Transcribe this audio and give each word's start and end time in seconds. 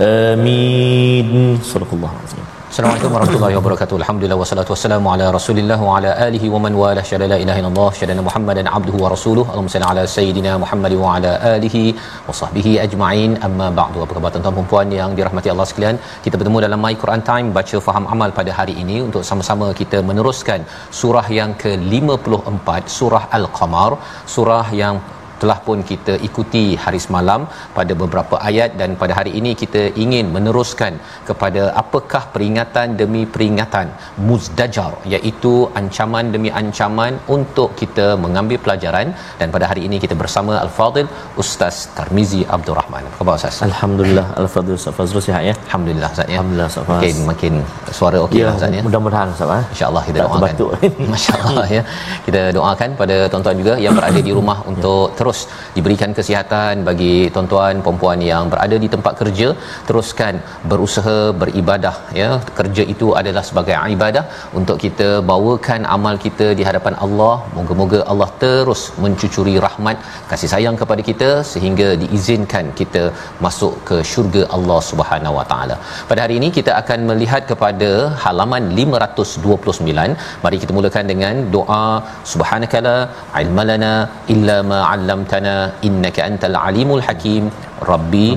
آمين. 0.00 1.58
صدق 1.62 1.86
الله 1.92 2.10
العظيم. 2.10 2.41
Assalamualaikum 2.72 3.14
warahmatullahi 3.14 3.54
wabarakatuh. 3.56 3.96
Alhamdulillah 4.00 4.36
wassalatu 4.42 4.70
wassalamu 4.72 5.08
ala 5.14 5.24
Rasulillah 5.36 5.76
wa 5.86 5.96
ala 5.96 6.10
alihi 6.26 6.46
wa 6.54 6.60
man 6.64 6.72
walah. 6.82 7.02
Syada 7.08 7.26
la 7.32 7.36
ilaha 7.42 7.58
illallah, 7.60 7.88
syada 7.98 8.24
Muhammadan 8.28 8.66
abduhu 8.76 8.98
wa 9.02 9.08
rasuluhu. 9.14 9.46
Allahumma 9.50 9.72
salli 9.74 9.88
ala 9.90 10.04
sayidina 10.14 10.52
Muhammad 10.62 10.94
wa 11.02 11.10
ala 11.16 11.32
alihi 11.50 11.82
wa 12.28 12.36
sahbihi 12.40 12.72
ajma'in. 12.86 13.32
Amma 13.48 13.68
ba'du. 13.80 14.00
Apa 14.04 14.12
khabar 14.16 14.30
tuan-tuan 14.36 14.56
dan 14.60 14.70
puan 14.72 14.88
yang 15.00 15.12
dirahmati 15.18 15.52
Allah 15.54 15.68
sekalian? 15.72 15.98
Kita 16.24 16.34
bertemu 16.40 16.64
dalam 16.66 16.80
My 16.86 16.94
Quran 17.02 17.24
Time 17.30 17.48
baca 17.58 17.78
faham 17.88 18.06
amal 18.16 18.32
pada 18.40 18.54
hari 18.60 18.76
ini 18.84 18.96
untuk 19.08 19.24
sama-sama 19.32 19.68
kita 19.82 20.00
meneruskan 20.10 20.62
surah 21.02 21.26
yang 21.40 21.52
ke-54, 21.64 22.68
surah 22.98 23.24
Al-Qamar, 23.40 23.92
surah 24.36 24.66
yang 24.84 24.96
telah 25.42 25.58
pun 25.66 25.78
kita 25.90 26.14
ikuti 26.28 26.64
hari 26.84 27.00
semalam 27.06 27.40
pada 27.78 27.92
beberapa 28.02 28.36
ayat 28.50 28.70
dan 28.80 28.90
pada 29.02 29.12
hari 29.18 29.32
ini 29.40 29.52
kita 29.62 29.82
ingin 30.04 30.26
meneruskan 30.36 30.92
kepada 31.28 31.62
apakah 31.82 32.22
peringatan 32.34 32.88
demi 33.00 33.22
peringatan 33.34 33.86
muzdajar 34.28 34.92
iaitu 35.14 35.54
ancaman 35.80 36.26
demi 36.34 36.50
ancaman 36.60 37.12
untuk 37.36 37.70
kita 37.80 38.06
mengambil 38.24 38.58
pelajaran 38.64 39.08
dan 39.40 39.48
pada 39.56 39.66
hari 39.70 39.82
ini 39.88 39.96
kita 40.04 40.16
bersama 40.22 40.52
Al-Fadil 40.64 41.08
Ustaz 41.44 41.76
Tarmizi 41.98 42.42
Abdul 42.56 42.76
Rahman. 42.80 43.02
Apa 43.08 43.16
khabar 43.20 43.34
Ustaz? 43.40 43.58
Alhamdulillah 43.68 44.26
Al-Fadhil 44.42 44.76
Ustaz 44.80 44.96
Fazrul 44.98 45.24
sihat 45.28 45.42
ya 45.48 45.54
Alhamdulillah 45.66 46.10
Ustaz 46.14 46.26
ya. 46.32 46.36
Alhamdulillah 46.36 46.68
Ustaz. 46.72 46.90
Makin 46.92 47.16
makin 47.30 47.54
suara 47.98 48.18
okey 48.26 48.40
Ya, 48.42 48.46
lah 48.48 48.54
Ustaz 48.58 48.78
ya. 48.78 48.82
mudah-mudahan 48.88 49.28
Ustaz 49.36 49.50
eh. 49.58 49.64
InsyaAllah 49.74 50.02
kita 50.08 50.18
Tak 50.22 50.56
doakan. 50.62 50.92
Masya-Allah 51.14 51.66
ya. 51.76 51.82
Kita 52.26 52.42
doakan 52.58 52.90
pada 53.02 53.16
tuan-tuan 53.32 53.56
juga 53.62 53.74
yang 53.84 53.94
berada 53.98 54.20
di 54.28 54.32
rumah 54.38 54.58
untuk 54.72 55.04
terus 55.18 55.31
diberikan 55.76 56.10
kesihatan 56.18 56.84
bagi 56.88 57.14
tuan-tuan 57.34 57.82
puan-puan 57.84 58.20
yang 58.30 58.44
berada 58.52 58.76
di 58.84 58.88
tempat 58.94 59.14
kerja 59.20 59.48
teruskan 59.88 60.34
berusaha 60.72 61.18
beribadah 61.42 61.94
ya. 62.20 62.30
Kerja 62.58 62.84
itu 62.94 63.08
adalah 63.20 63.44
sebagai 63.50 63.74
ibadah 63.96 64.24
untuk 64.60 64.76
kita 64.84 65.08
bawakan 65.30 65.82
amal 65.96 66.16
kita 66.26 66.48
di 66.58 66.64
hadapan 66.68 66.96
Allah. 67.06 67.34
Moga-moga 67.58 68.00
Allah 68.12 68.30
terus 68.44 68.82
mencucuri 69.04 69.56
rahmat 69.66 69.96
kasih 70.30 70.50
sayang 70.54 70.76
kepada 70.82 71.02
kita 71.10 71.30
sehingga 71.52 71.88
diizinkan 72.02 72.66
kita 72.80 73.04
masuk 73.46 73.74
ke 73.88 73.98
syurga 74.12 74.42
Allah 74.56 74.80
Subhanahu 74.90 75.36
Wa 75.38 75.46
Taala. 75.52 75.76
Pada 76.10 76.20
hari 76.24 76.36
ini 76.40 76.50
kita 76.58 76.72
akan 76.80 77.00
melihat 77.10 77.42
kepada 77.50 77.90
halaman 78.24 78.64
529. 78.80 80.16
Mari 80.44 80.56
kita 80.62 80.72
mulakan 80.78 81.06
dengan 81.12 81.34
doa 81.56 81.84
subhanakala 82.32 82.96
ilmalana 83.42 83.92
illa 84.34 84.56
ma 84.70 84.78
'allamtana 85.22 85.54
innaka 85.88 86.20
antal 86.28 86.56
alimul 86.66 87.02
hakim 87.06 87.44
rabbi 87.90 88.28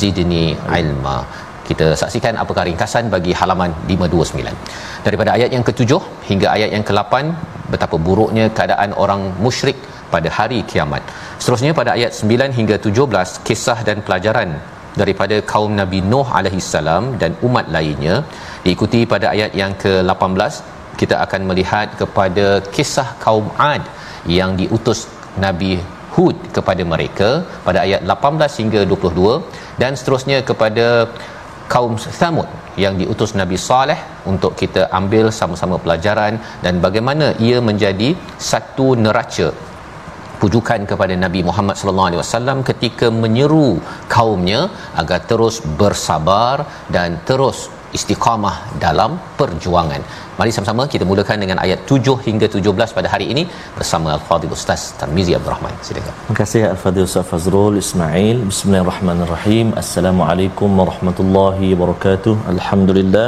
zidni 0.00 0.44
ilma. 0.80 1.16
Kita 1.68 1.86
saksikan 2.00 2.34
apakah 2.42 2.62
ringkasan 2.68 3.04
bagi 3.14 3.32
halaman 3.40 3.70
529. 3.90 5.04
Daripada 5.06 5.30
ayat 5.36 5.50
yang 5.56 5.64
ketujuh 5.68 6.02
hingga 6.30 6.46
ayat 6.56 6.70
yang 6.74 6.84
ke-8 6.88 7.14
betapa 7.72 7.96
buruknya 8.06 8.46
keadaan 8.56 8.90
orang 9.02 9.22
musyrik 9.44 9.78
pada 10.14 10.28
hari 10.38 10.58
kiamat. 10.70 11.02
Seterusnya 11.42 11.72
pada 11.80 11.90
ayat 11.96 12.12
9 12.18 12.58
hingga 12.58 12.76
17 12.88 13.38
kisah 13.48 13.78
dan 13.88 13.98
pelajaran 14.06 14.50
daripada 15.00 15.36
kaum 15.52 15.72
Nabi 15.80 15.98
Nuh 16.12 16.26
alaihi 16.38 16.60
salam 16.72 17.04
dan 17.22 17.32
umat 17.46 17.66
lainnya 17.76 18.16
diikuti 18.64 19.00
pada 19.12 19.26
ayat 19.34 19.52
yang 19.60 19.72
ke-18 19.82 20.52
kita 21.00 21.16
akan 21.24 21.42
melihat 21.50 21.88
kepada 22.00 22.46
kisah 22.74 23.08
kaum 23.24 23.46
Ad 23.72 23.84
yang 24.36 24.50
diutus 24.60 25.00
Nabi 25.44 25.72
Hud 26.14 26.36
kepada 26.56 26.82
mereka 26.92 27.28
pada 27.66 27.78
ayat 27.86 28.00
18 28.14 28.60
hingga 28.62 28.80
22 28.94 29.80
dan 29.82 29.92
seterusnya 30.00 30.38
kepada 30.50 30.86
kaum 31.74 31.94
Thamud 32.20 32.48
yang 32.84 32.94
diutus 33.00 33.30
Nabi 33.40 33.56
Saleh 33.66 33.98
untuk 34.32 34.52
kita 34.60 34.82
ambil 34.98 35.26
sama-sama 35.38 35.76
pelajaran 35.84 36.34
dan 36.64 36.74
bagaimana 36.86 37.26
ia 37.46 37.58
menjadi 37.68 38.10
satu 38.50 38.88
neraca 39.04 39.48
pujukan 40.42 40.80
kepada 40.90 41.14
Nabi 41.24 41.40
Muhammad 41.48 41.76
sallallahu 41.80 42.08
alaihi 42.10 42.22
wasallam 42.22 42.58
ketika 42.70 43.06
menyeru 43.22 43.68
kaumnya 44.14 44.60
agar 45.02 45.20
terus 45.30 45.56
bersabar 45.80 46.56
dan 46.96 47.10
terus 47.28 47.58
istiqamah 47.98 48.54
dalam 48.84 49.12
perjuangan. 49.40 50.02
Mari 50.38 50.50
sama-sama 50.56 50.82
kita 50.92 51.04
mulakan 51.10 51.38
dengan 51.44 51.58
ayat 51.64 51.80
7 51.90 52.16
hingga 52.26 52.46
17 52.56 52.96
pada 52.98 53.08
hari 53.14 53.26
ini 53.32 53.42
bersama 53.78 54.08
Al-Fadhil 54.16 54.54
Ustaz 54.58 54.82
Tarmizi 55.00 55.32
Abdul 55.38 55.52
Rahman. 55.54 55.74
Silakan. 55.88 56.14
Terima 56.20 56.38
kasih 56.42 56.62
Al-Fadhil 56.72 57.06
Ustaz 57.08 57.26
Fazrul 57.32 57.76
Ismail. 57.84 58.36
Bismillahirrahmanirrahim. 58.52 59.68
Assalamualaikum 59.82 60.80
warahmatullahi 60.82 61.70
wabarakatuh. 61.74 62.34
Alhamdulillah. 62.54 63.26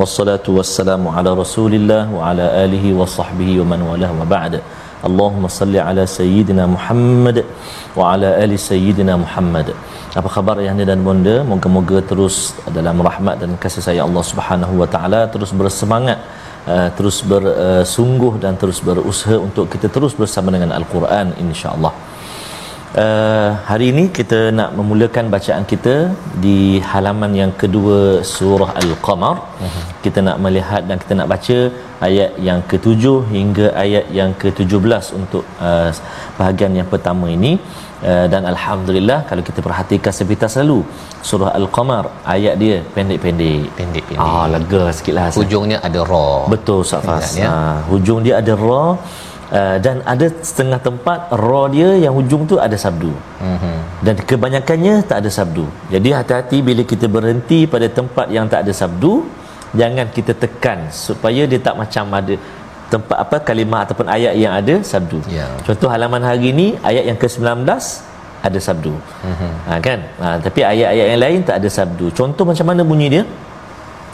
Wassalatu 0.00 0.56
wassalamu 0.58 1.12
ala 1.18 1.30
Rasulillah 1.42 2.02
wa 2.16 2.30
ala 2.30 2.46
alihi 2.64 2.88
wa 2.98 3.08
sahbihi 3.18 3.54
wa 3.60 3.66
man 3.72 3.80
walah 3.90 4.10
wa 4.20 4.26
ba'd. 4.34 4.54
Allahumma 5.08 5.48
salli 5.58 5.78
ala 5.88 6.04
sayyidina 6.18 6.64
Muhammad 6.74 7.38
wa 7.98 8.04
ala 8.12 8.30
ali 8.44 8.56
sayyidina 8.70 9.14
Muhammad. 9.24 9.68
Apa 10.20 10.28
khabar 10.34 10.54
ayahanda 10.62 10.84
dan 10.90 11.00
bonda? 11.06 11.36
Moga-moga 11.52 11.98
terus 12.10 12.36
dalam 12.78 13.00
rahmat 13.08 13.36
dan 13.42 13.50
kasih 13.64 13.82
sayang 13.86 14.06
Allah 14.08 14.24
Subhanahu 14.32 14.74
wa 14.82 14.88
taala 14.94 15.20
terus 15.34 15.52
bersemangat 15.60 16.18
uh, 16.74 16.88
terus 16.98 17.18
bersungguh 17.32 18.32
dan 18.44 18.54
terus 18.62 18.80
berusaha 18.88 19.36
untuk 19.46 19.66
kita 19.74 19.88
terus 19.96 20.14
bersama 20.22 20.48
dengan 20.56 20.72
Al-Quran 20.78 21.28
insya-Allah. 21.44 21.92
Uh, 22.94 23.50
hari 23.68 23.86
ini 23.92 24.04
kita 24.18 24.38
nak 24.58 24.70
memulakan 24.78 25.26
bacaan 25.34 25.64
kita 25.72 25.94
di 26.44 26.78
halaman 26.90 27.32
yang 27.40 27.52
kedua 27.62 28.22
surah 28.34 28.70
Al-Qamar. 28.82 29.36
Uh-huh. 29.64 29.82
Kita 30.04 30.22
nak 30.28 30.38
melihat 30.44 30.82
dan 30.88 30.96
kita 31.02 31.12
nak 31.18 31.28
baca 31.32 31.58
ayat 32.08 32.30
yang 32.48 32.60
ketujuh 32.70 33.18
hingga 33.34 33.66
ayat 33.84 34.06
yang 34.18 34.30
ke-17 34.42 35.04
untuk 35.18 35.44
uh, 35.68 35.90
bahagian 36.38 36.78
yang 36.78 36.88
pertama 36.94 37.26
ini. 37.36 37.52
Uh, 38.08 38.26
dan 38.32 38.42
alhamdulillah 38.52 39.18
kalau 39.28 39.42
kita 39.48 39.60
perhatikan 39.66 40.12
seperti 40.18 40.48
selalu 40.54 40.78
surah 41.28 41.50
Al-Qamar 41.58 42.04
ayat 42.36 42.54
dia 42.62 42.76
pendek-pendek. 42.96 43.62
Pendek-pendek. 43.78 44.24
Ah 44.24 44.46
lega 44.54 44.82
sikitlah. 44.96 45.28
Hujungnya 45.40 45.80
ada 45.88 46.00
ra. 46.12 46.28
Betul 46.54 46.80
Safas. 46.92 47.34
Ya. 47.40 47.50
Ha, 47.50 47.56
hujung 47.90 48.20
dia 48.26 48.36
ada 48.40 48.54
ra 48.64 48.84
uh, 49.52 49.76
dan 49.84 50.02
ada 50.12 50.26
setengah 50.48 50.80
tempat 50.82 51.18
ra 51.30 51.62
dia 51.74 51.88
yang 52.04 52.14
hujung 52.18 52.42
tu 52.50 52.56
ada 52.66 52.76
sabdu. 52.84 53.12
Mhm. 53.42 53.76
Dan 54.06 54.14
kebanyakannya 54.30 54.94
tak 55.10 55.18
ada 55.24 55.30
sabdu. 55.38 55.66
Jadi 55.94 56.08
hati-hati 56.18 56.58
bila 56.68 56.82
kita 56.92 57.06
berhenti 57.16 57.60
pada 57.74 57.86
tempat 57.98 58.26
yang 58.36 58.46
tak 58.52 58.66
ada 58.66 58.72
sabdu, 58.74 59.26
jangan 59.80 60.06
kita 60.16 60.32
tekan 60.42 60.78
supaya 60.90 61.42
dia 61.50 61.60
tak 61.60 61.74
macam 61.82 62.04
ada 62.20 62.34
tempat 62.86 63.18
apa 63.18 63.36
kalimah 63.42 63.80
ataupun 63.84 64.06
ayat 64.16 64.34
yang 64.38 64.52
ada 64.54 64.74
sabdu. 64.92 65.18
Ya. 65.26 65.46
Contoh 65.66 65.90
halaman 65.90 66.22
hari 66.22 66.54
ini 66.54 66.66
ayat 66.86 67.04
yang 67.10 67.18
ke-19 67.18 67.66
ada 68.46 68.58
sabdu. 68.66 68.94
Mhm. 69.30 69.50
Ha, 69.66 69.70
kan? 69.86 70.00
Ha, 70.22 70.26
tapi 70.38 70.60
ayat-ayat 70.62 71.06
yang 71.12 71.22
lain 71.26 71.40
tak 71.48 71.56
ada 71.60 71.68
sabdu. 71.78 72.06
Contoh 72.14 72.44
macam 72.46 72.66
mana 72.70 72.82
bunyi 72.86 73.08
dia? 73.14 73.24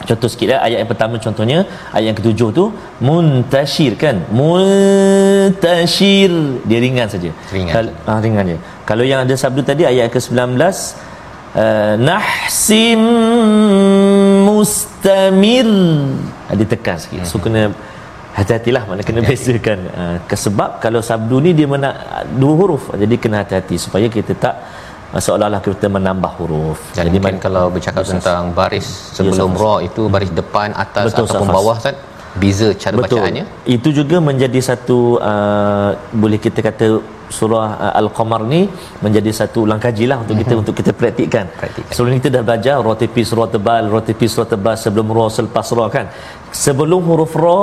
Contoh 0.03 0.27
sikit 0.27 0.47
lah 0.51 0.59
ayat 0.67 0.77
yang 0.83 0.89
pertama 0.91 1.15
contohnya 1.25 1.63
ayat 1.95 2.05
yang 2.11 2.17
ketujuh 2.19 2.49
tu 2.51 2.65
muntashir 2.99 3.95
kan 3.95 4.15
muntashir. 4.39 6.31
Dia 6.67 6.79
ringan 6.83 7.07
saja. 7.07 7.31
Ringan. 7.55 7.71
Kal, 7.71 7.85
ah, 8.09 8.19
ringan 8.19 8.43
je. 8.51 8.57
Kalau 8.89 9.03
yang 9.07 9.19
ada 9.23 9.35
sabdu 9.39 9.61
tadi 9.63 9.87
ayat 9.87 10.11
ke-19 10.11 10.59
uh, 11.55 11.95
nahsim 11.95 12.99
mustamir. 14.43 15.69
Uh, 16.51 16.55
ditekan 16.59 16.99
sikit. 16.99 17.23
So 17.23 17.39
kena 17.39 17.71
hati-hatilah 18.35 18.83
mana 18.89 19.01
kena 19.07 19.21
bezakan. 19.23 19.79
Uh, 19.93 20.17
sebab 20.45 20.83
kalau 20.83 20.99
sabdu 20.99 21.39
ni 21.39 21.55
dia 21.55 21.67
mana 21.69 21.95
dua 22.27 22.53
huruf. 22.59 22.91
Jadi 22.91 23.15
kena 23.15 23.47
hati-hati 23.47 23.79
supaya 23.79 24.11
kita 24.11 24.33
tak 24.35 24.55
seolah-olah 25.21 25.61
kita 25.61 25.87
menambah 25.97 26.31
huruf. 26.41 26.79
Dan 26.97 27.09
jadi 27.09 27.17
mungkin 27.21 27.37
kalau 27.37 27.69
bercakap 27.69 28.01
tentang 28.01 28.49
baris 28.57 28.87
sebelum 29.13 29.53
ya, 29.53 29.61
ra 29.61 29.75
itu 29.85 30.01
baris 30.09 30.31
depan 30.33 30.73
atas 30.73 31.13
Betul, 31.13 31.25
ataupun 31.29 31.47
safas. 31.47 31.57
bawah 31.57 31.77
kan 31.85 31.95
beza 32.41 32.69
cara 32.73 32.95
Betul. 32.97 33.21
bacaannya? 33.21 33.45
Itu 33.69 33.89
juga 33.93 34.17
menjadi 34.17 34.59
satu 34.69 35.21
uh, 35.21 35.89
boleh 36.17 36.39
kita 36.41 36.65
kata 36.65 36.87
surah 37.29 37.69
uh, 37.85 37.93
al-qamar 38.01 38.41
ni 38.53 38.61
menjadi 39.05 39.31
satu 39.39 39.69
langkah 39.69 39.93
jilah 39.93 40.17
untuk 40.23 40.35
kita 40.41 40.49
mm-hmm. 40.49 40.63
untuk 40.65 40.75
kita 40.79 40.91
praktikkan. 40.97 41.45
praktikkan. 41.61 41.93
Sebelum 41.93 42.17
kita 42.17 42.29
dah 42.33 42.43
belajar 42.45 42.75
ra 42.81 42.93
tipis 42.97 43.29
ra 43.37 43.45
tebal 43.55 43.83
ra 43.93 44.01
tipis 44.01 44.33
ra 44.39 44.45
tebal 44.49 44.75
sebelum 44.83 45.07
ra 45.17 45.25
selepas 45.29 45.67
ra 45.77 45.85
kan? 45.93 46.05
Sebelum 46.65 47.01
huruf 47.05 47.33
ra 47.37 47.61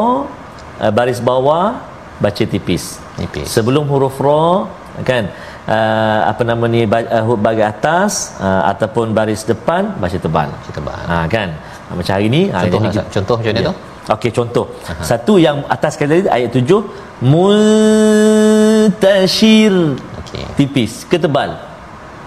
uh, 0.86 0.92
baris 0.94 1.18
bawah 1.18 1.82
baca 2.22 2.44
tipis. 2.54 3.02
Tipis. 3.18 3.46
Sebelum 3.50 3.90
huruf 3.90 4.18
ra 4.22 4.70
kan 5.02 5.30
uh, 5.76 6.20
apa 6.30 6.42
nama 6.50 6.64
ni 6.74 6.80
uh, 6.84 7.36
bahagian 7.44 7.68
atas 7.74 8.34
uh, 8.42 8.62
ataupun 8.72 9.14
baris 9.18 9.42
depan 9.52 9.82
baca 10.02 10.18
tebal 10.24 10.48
baca 10.56 10.70
tebal 10.78 11.00
ha 11.10 11.16
kan 11.34 11.48
macam 11.90 12.12
hari 12.14 12.28
ni 12.36 12.42
contoh, 12.50 12.78
ha, 12.86 13.02
contoh 13.14 13.36
macam 13.38 13.52
mana 13.54 13.62
ya. 13.62 13.70
tu 13.70 13.74
Okey 14.10 14.30
contoh. 14.34 14.66
Aha. 14.90 15.02
Satu 15.06 15.38
yang 15.38 15.62
atas 15.74 15.94
sekali 15.94 16.10
tadi 16.18 16.30
ayat 16.36 16.50
tujuh 16.56 16.80
multashir. 17.30 18.02
Okey. 20.24 20.44
Tipis 20.58 21.06
ke 21.06 21.16
tebal? 21.20 21.50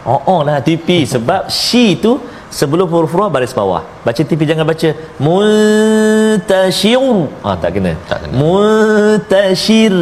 Oh, 0.07 0.21
oh 0.31 0.39
lah 0.47 0.63
tipis 0.63 1.07
sebab 1.15 1.51
shi 1.51 1.85
tu 1.99 2.11
sebelum 2.53 2.87
huruf 2.93 3.11
ra 3.19 3.27
baris 3.35 3.53
bawah. 3.57 3.83
Baca 4.05 4.21
tipis 4.29 4.47
jangan 4.47 4.65
baca 4.71 4.89
multashir. 5.25 7.03
Ah 7.43 7.55
tak 7.59 7.71
kena. 7.75 7.93
Tak 8.07 8.17
kena. 8.23 8.33
Multashir. 8.39 9.95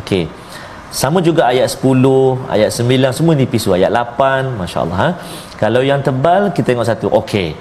Okey. 0.00 0.24
Sama 0.95 1.23
juga 1.23 1.47
ayat 1.47 1.71
10, 1.71 2.51
ayat 2.55 2.69
9 2.75 3.17
semua 3.17 3.33
nipis 3.39 3.63
tu. 3.67 3.71
Ayat 3.71 3.91
8, 3.95 4.59
masya-Allah 4.59 4.97
ha. 5.03 5.09
Kalau 5.61 5.81
yang 5.89 6.03
tebal 6.03 6.51
kita 6.55 6.75
tengok 6.75 6.87
satu. 6.91 7.07
Okey. 7.21 7.55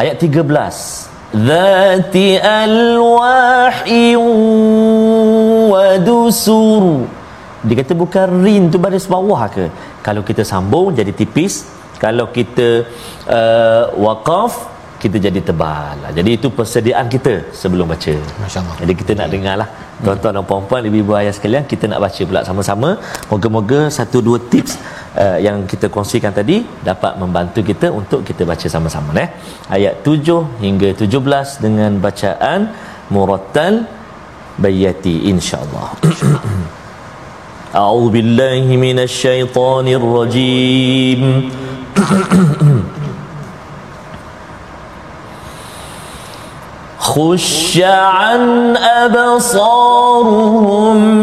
Ayat 0.00 0.16
13. 0.16 1.10
ذات 1.30 2.16
ألواح 2.42 3.76
ودسر 5.70 6.84
dia 7.60 7.76
kata 7.76 7.92
bukan 7.92 8.28
rin 8.40 8.72
tu 8.72 8.80
baris 8.80 9.04
bawah 9.04 9.44
ke 9.52 9.68
kalau 10.00 10.24
kita 10.24 10.42
sambung 10.48 10.96
jadi 10.96 11.12
tipis 11.12 11.68
kalau 12.00 12.32
kita 12.32 12.88
uh, 13.28 13.92
waqaf 14.00 14.64
kita 15.04 15.16
jadi 15.26 15.40
tebal 15.48 15.98
jadi 16.18 16.30
itu 16.36 16.48
persediaan 16.56 17.06
kita 17.14 17.34
sebelum 17.60 17.86
baca 17.92 18.14
masyaallah 18.42 18.76
jadi 18.82 18.92
kita 19.00 19.12
nak 19.20 19.28
dengar 19.34 19.54
lah 19.60 19.68
tuan-tuan 20.04 20.32
dan 20.36 20.44
puan-puan 20.50 20.82
ibu-ibu 20.88 21.12
ayah 21.20 21.32
sekalian 21.36 21.64
kita 21.72 21.84
nak 21.92 22.00
baca 22.04 22.22
pula 22.28 22.40
sama-sama 22.48 22.90
moga-moga 23.30 23.80
satu 23.98 24.18
dua 24.26 24.38
tips 24.52 24.72
uh, 25.22 25.38
yang 25.46 25.58
kita 25.72 25.88
kongsikan 25.94 26.32
tadi 26.40 26.56
dapat 26.90 27.12
membantu 27.22 27.62
kita 27.70 27.88
untuk 28.00 28.20
kita 28.28 28.44
baca 28.50 28.66
sama-sama 28.74 29.10
eh 29.24 29.28
ayat 29.76 29.94
7 30.04 30.64
hingga 30.64 30.90
17 31.04 31.64
dengan 31.64 31.92
bacaan 32.06 32.60
murattal 33.14 33.74
bayati 34.64 35.16
insyaallah 35.32 35.88
أعوذ 37.70 38.06
بالله 38.14 38.66
من 38.86 38.98
الشيطان 38.98 39.86
الرجيم 40.00 41.22
خش 47.05 47.77
عن 47.83 48.77
أبصارهم 49.05 50.19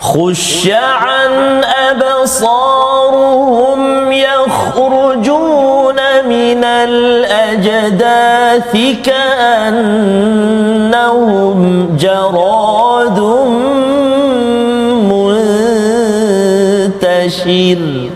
خش 0.00 0.70
عن 0.70 1.64
أبصارهم 1.90 3.32
يخرجون 4.12 5.96
من 6.28 6.64
الأجداث 6.64 7.96
كأنهم 9.04 10.30
جراد 11.96 13.39
منتشر 17.30 18.10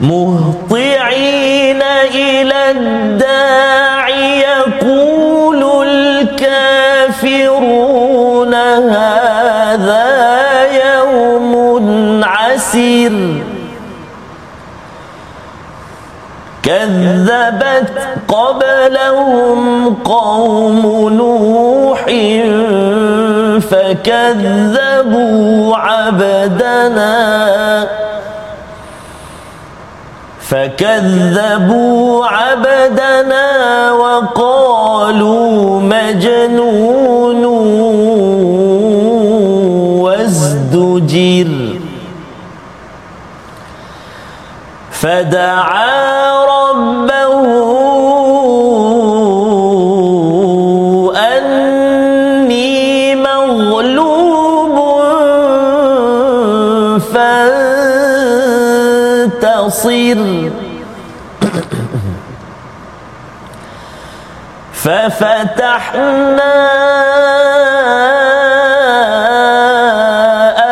مهطعين 0.00 1.82
إلى 2.14 2.70
الداع 2.70 4.08
يقول 4.08 5.86
الكافرون 5.88 7.34
هذا 8.54 10.10
يوم 10.84 12.20
عسير. 12.24 13.42
كذبت 16.62 17.92
قبلهم 18.28 19.94
قوم 19.94 21.08
نوح 21.14 22.04
فكذبوا 23.60 25.50
عبدنا. 25.76 27.20
فكذبوا 30.40 32.26
عبدنا 32.26 33.92
وقالوا 33.92 35.80
مجنون 35.80 37.44
وازدجر. 40.00 41.80
فدعا 44.90 46.19
بصير. 59.70 60.50
ففتحنا 64.72 66.54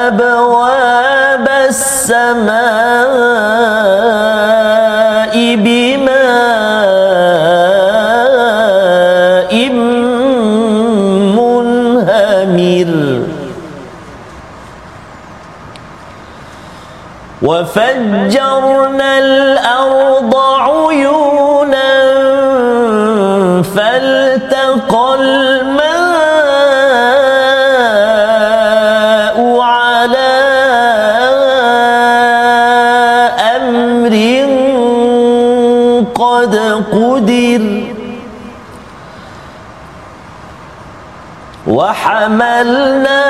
أبواب 0.09 1.49
السماء 1.69 2.68
وفجرنا 17.49 19.19
الأرض 19.19 20.37
عيونا 20.37 21.93
فالتقى 23.63 25.15
الماء 25.21 26.19
على 29.61 30.35
أمر 33.57 34.15
قد 36.15 36.55
قدر 36.93 37.63
وحملناه 41.67 43.29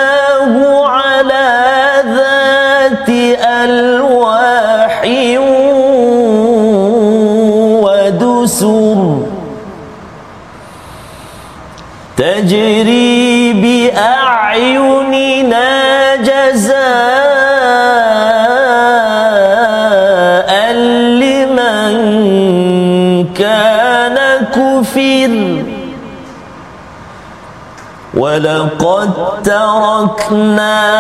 ولقد 28.18 29.10
تركناها 29.44 30.98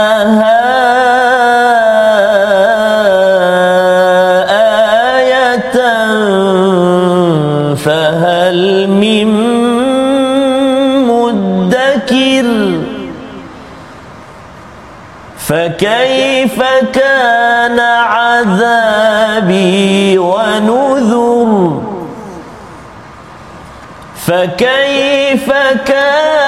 آية 5.18 5.78
فهل 7.74 8.88
من 8.88 9.28
مدكر 11.08 12.48
فكيف 15.38 16.62
كان 16.92 17.80
عذابي 18.10 19.38
ونذر 20.18 21.82
فكيف 24.26 25.52
كان 25.86 26.47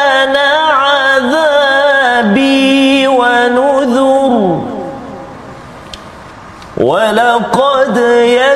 ولقد 6.81 7.97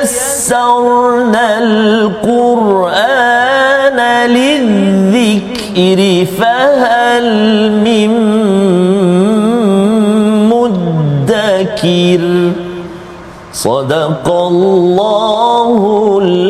يسرنا 0.01 1.57
القرآن 1.57 3.19
للذكر 4.29 5.99
فهل 6.39 7.25
من 7.71 8.11
مدكر؟ 10.49 12.21
صدق 13.53 14.31
الله 14.31 16.19
العظيم 16.21 16.44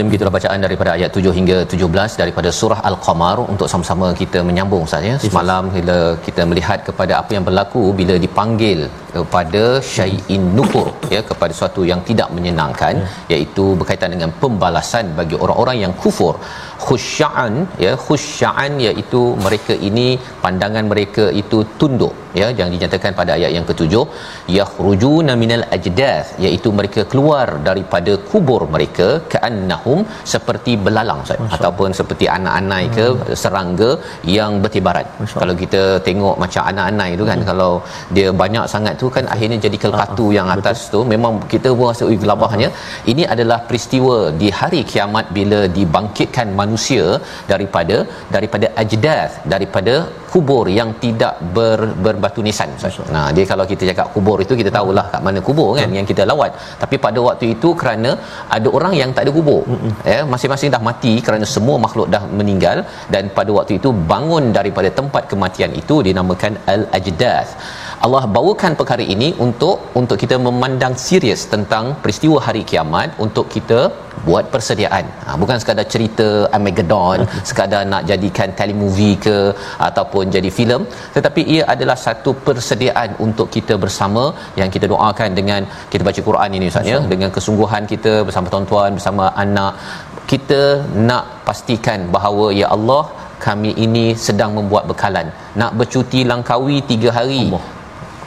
Azim 0.00 0.12
gitulah 0.12 0.32
bacaan 0.36 0.60
daripada 0.64 0.90
ayat 0.96 1.16
7 1.20 1.32
hingga 1.38 1.56
17 1.72 2.20
daripada 2.20 2.50
surah 2.58 2.78
Al-Qamar 2.90 3.34
untuk 3.52 3.66
sama-sama 3.72 4.06
kita 4.20 4.38
menyambung 4.48 4.82
Ustaz 4.86 5.08
ya. 5.08 5.16
Semalam 5.24 5.64
bila 5.74 5.96
kita 6.26 6.42
melihat 6.50 6.78
kepada 6.88 7.12
apa 7.18 7.30
yang 7.36 7.44
berlaku 7.48 7.82
bila 7.98 8.14
dipanggil 8.24 8.78
kepada 9.16 9.62
syai'in 9.94 10.44
nukur 10.58 10.86
ya 11.14 11.20
kepada 11.30 11.52
sesuatu 11.56 11.84
yang 11.90 12.00
tidak 12.08 12.28
menyenangkan 12.36 12.94
ya. 13.04 13.34
iaitu 13.34 13.66
berkaitan 13.80 14.12
dengan 14.16 14.32
pembalasan 14.42 15.12
bagi 15.20 15.36
orang-orang 15.44 15.78
yang 15.84 15.92
kufur 16.04 16.34
khusya'an 16.86 17.54
ya 17.84 17.92
khusya'an 18.06 18.72
iaitu 18.86 19.22
mereka 19.44 19.74
ini 19.88 20.08
pandangan 20.44 20.84
mereka 20.92 21.24
itu 21.42 21.60
tunduk 21.80 22.14
ya 22.38 22.48
yang 22.58 22.68
dinyatakan 22.74 23.12
pada 23.20 23.32
ayat 23.36 23.52
yang 23.56 23.66
ketujuh 23.70 24.04
yakhrujuna 24.58 25.32
minal 25.42 25.64
ajdath 25.76 26.28
iaitu 26.46 26.68
mereka 26.78 27.02
keluar 27.12 27.46
daripada 27.68 28.12
kubur 28.30 28.62
mereka 28.74 29.08
ka'annahum 29.32 30.00
seperti 30.32 30.74
belalang 30.86 31.20
Ustaz 31.24 31.40
ataupun 31.56 31.90
seperti 32.00 32.26
anak-anak 32.36 32.82
ke 32.98 33.06
hmm. 33.08 33.34
serangga 33.42 33.90
yang 34.36 34.52
bertibaran 34.64 35.08
kalau 35.42 35.56
kita 35.62 35.82
tengok 36.08 36.36
macam 36.44 36.62
anak-anak 36.72 37.08
itu 37.16 37.26
kan 37.30 37.38
hmm. 37.40 37.48
kalau 37.50 37.72
dia 38.18 38.28
banyak 38.42 38.66
sangat 38.74 38.94
tu 39.02 39.08
kan 39.16 39.26
akhirnya 39.34 39.58
jadi 39.66 39.78
kelkatu 39.84 40.26
uh, 40.28 40.34
yang 40.38 40.48
atas 40.56 40.78
betul. 40.86 41.02
tu 41.04 41.10
memang 41.14 41.32
kita 41.54 41.68
pun 41.80 41.86
rasa 41.92 42.04
ui 42.10 42.18
gelabahnya 42.24 42.68
uh. 42.70 43.10
ini 43.12 43.22
adalah 43.34 43.58
peristiwa 43.68 44.16
di 44.42 44.50
hari 44.60 44.82
kiamat 44.92 45.26
bila 45.38 45.60
dibangkitkan 45.78 46.48
manusia 46.60 46.69
daripada 47.52 47.96
daripada 48.36 48.66
ajdath 48.82 49.34
daripada 49.54 49.94
kubur 50.32 50.64
yang 50.78 50.90
tidak 51.04 51.34
ber, 51.54 51.78
berbatu 52.04 52.40
nisan 52.46 52.70
nah 53.14 53.26
dia 53.36 53.44
kalau 53.52 53.64
kita 53.72 53.84
cakap 53.90 54.06
kubur 54.16 54.36
itu 54.44 54.54
kita 54.60 54.70
tahulah 54.76 55.06
kat 55.12 55.20
mana 55.26 55.40
kubur 55.48 55.70
kan 55.78 55.88
uh. 55.90 55.96
yang 55.98 56.06
kita 56.10 56.22
lawat. 56.30 56.52
Tapi 56.82 56.96
pada 57.06 57.18
waktu 57.28 57.46
itu 57.54 57.68
kerana 57.80 58.10
ada 58.56 58.68
orang 58.78 58.94
yang 59.00 59.10
tak 59.16 59.24
ada 59.26 59.32
kubur. 59.38 59.62
Uh-uh. 59.74 59.92
ya 60.12 60.18
masing-masing 60.32 60.70
dah 60.74 60.82
mati 60.88 61.14
kerana 61.26 61.46
semua 61.54 61.76
makhluk 61.86 62.08
dah 62.14 62.22
meninggal. 62.40 62.78
Dan 63.14 63.24
pada 63.38 63.50
waktu 63.58 63.74
itu 63.80 63.90
bangun 64.12 64.46
daripada 64.58 64.90
tempat 65.00 65.24
kematian 65.32 65.72
itu 65.82 65.96
dinamakan 66.08 66.54
al-ajdath 66.74 67.50
Allah 68.06 68.20
bawakan 68.34 68.72
perkara 68.80 69.04
ini 69.14 69.26
untuk 69.46 69.76
untuk 70.00 70.16
kita 70.22 70.36
memandang 70.44 70.94
serius 71.06 71.40
tentang 71.54 71.84
peristiwa 72.02 72.38
hari 72.46 72.62
kiamat 72.70 73.08
untuk 73.24 73.46
kita 73.54 73.80
buat 74.26 74.44
persediaan. 74.52 75.04
Ha, 75.24 75.34
bukan 75.42 75.56
sekadar 75.62 75.84
cerita 75.94 76.26
Armageddon, 76.56 77.20
sekadar 77.50 77.82
nak 77.92 78.02
jadikan 78.10 78.48
telemovie 78.60 79.16
ke 79.26 79.36
ataupun 79.88 80.32
jadi 80.36 80.50
filem, 80.58 80.82
tetapi 81.16 81.42
ia 81.54 81.62
adalah 81.74 81.96
satu 82.06 82.32
persediaan 82.46 83.10
untuk 83.26 83.48
kita 83.56 83.76
bersama 83.84 84.24
yang 84.60 84.70
kita 84.76 84.88
doakan 84.92 85.30
dengan 85.40 85.60
kita 85.94 86.04
baca 86.08 86.22
Quran 86.28 86.56
ini 86.58 86.68
Ustaz 86.72 86.90
ya, 86.92 87.00
dengan 87.14 87.32
kesungguhan 87.36 87.84
kita 87.92 88.14
bersama 88.28 88.52
tuan-tuan, 88.54 88.96
bersama 89.00 89.26
anak 89.44 89.74
kita 90.32 90.60
nak 91.10 91.26
pastikan 91.48 92.00
bahawa 92.16 92.46
ya 92.60 92.68
Allah 92.76 93.02
kami 93.44 93.72
ini 93.84 94.06
sedang 94.28 94.52
membuat 94.56 94.86
bekalan. 94.92 95.28
Nak 95.60 95.72
bercuti 95.80 96.22
langkawi 96.32 96.78
3 96.94 97.18
hari. 97.18 97.44
Allah 97.48 97.62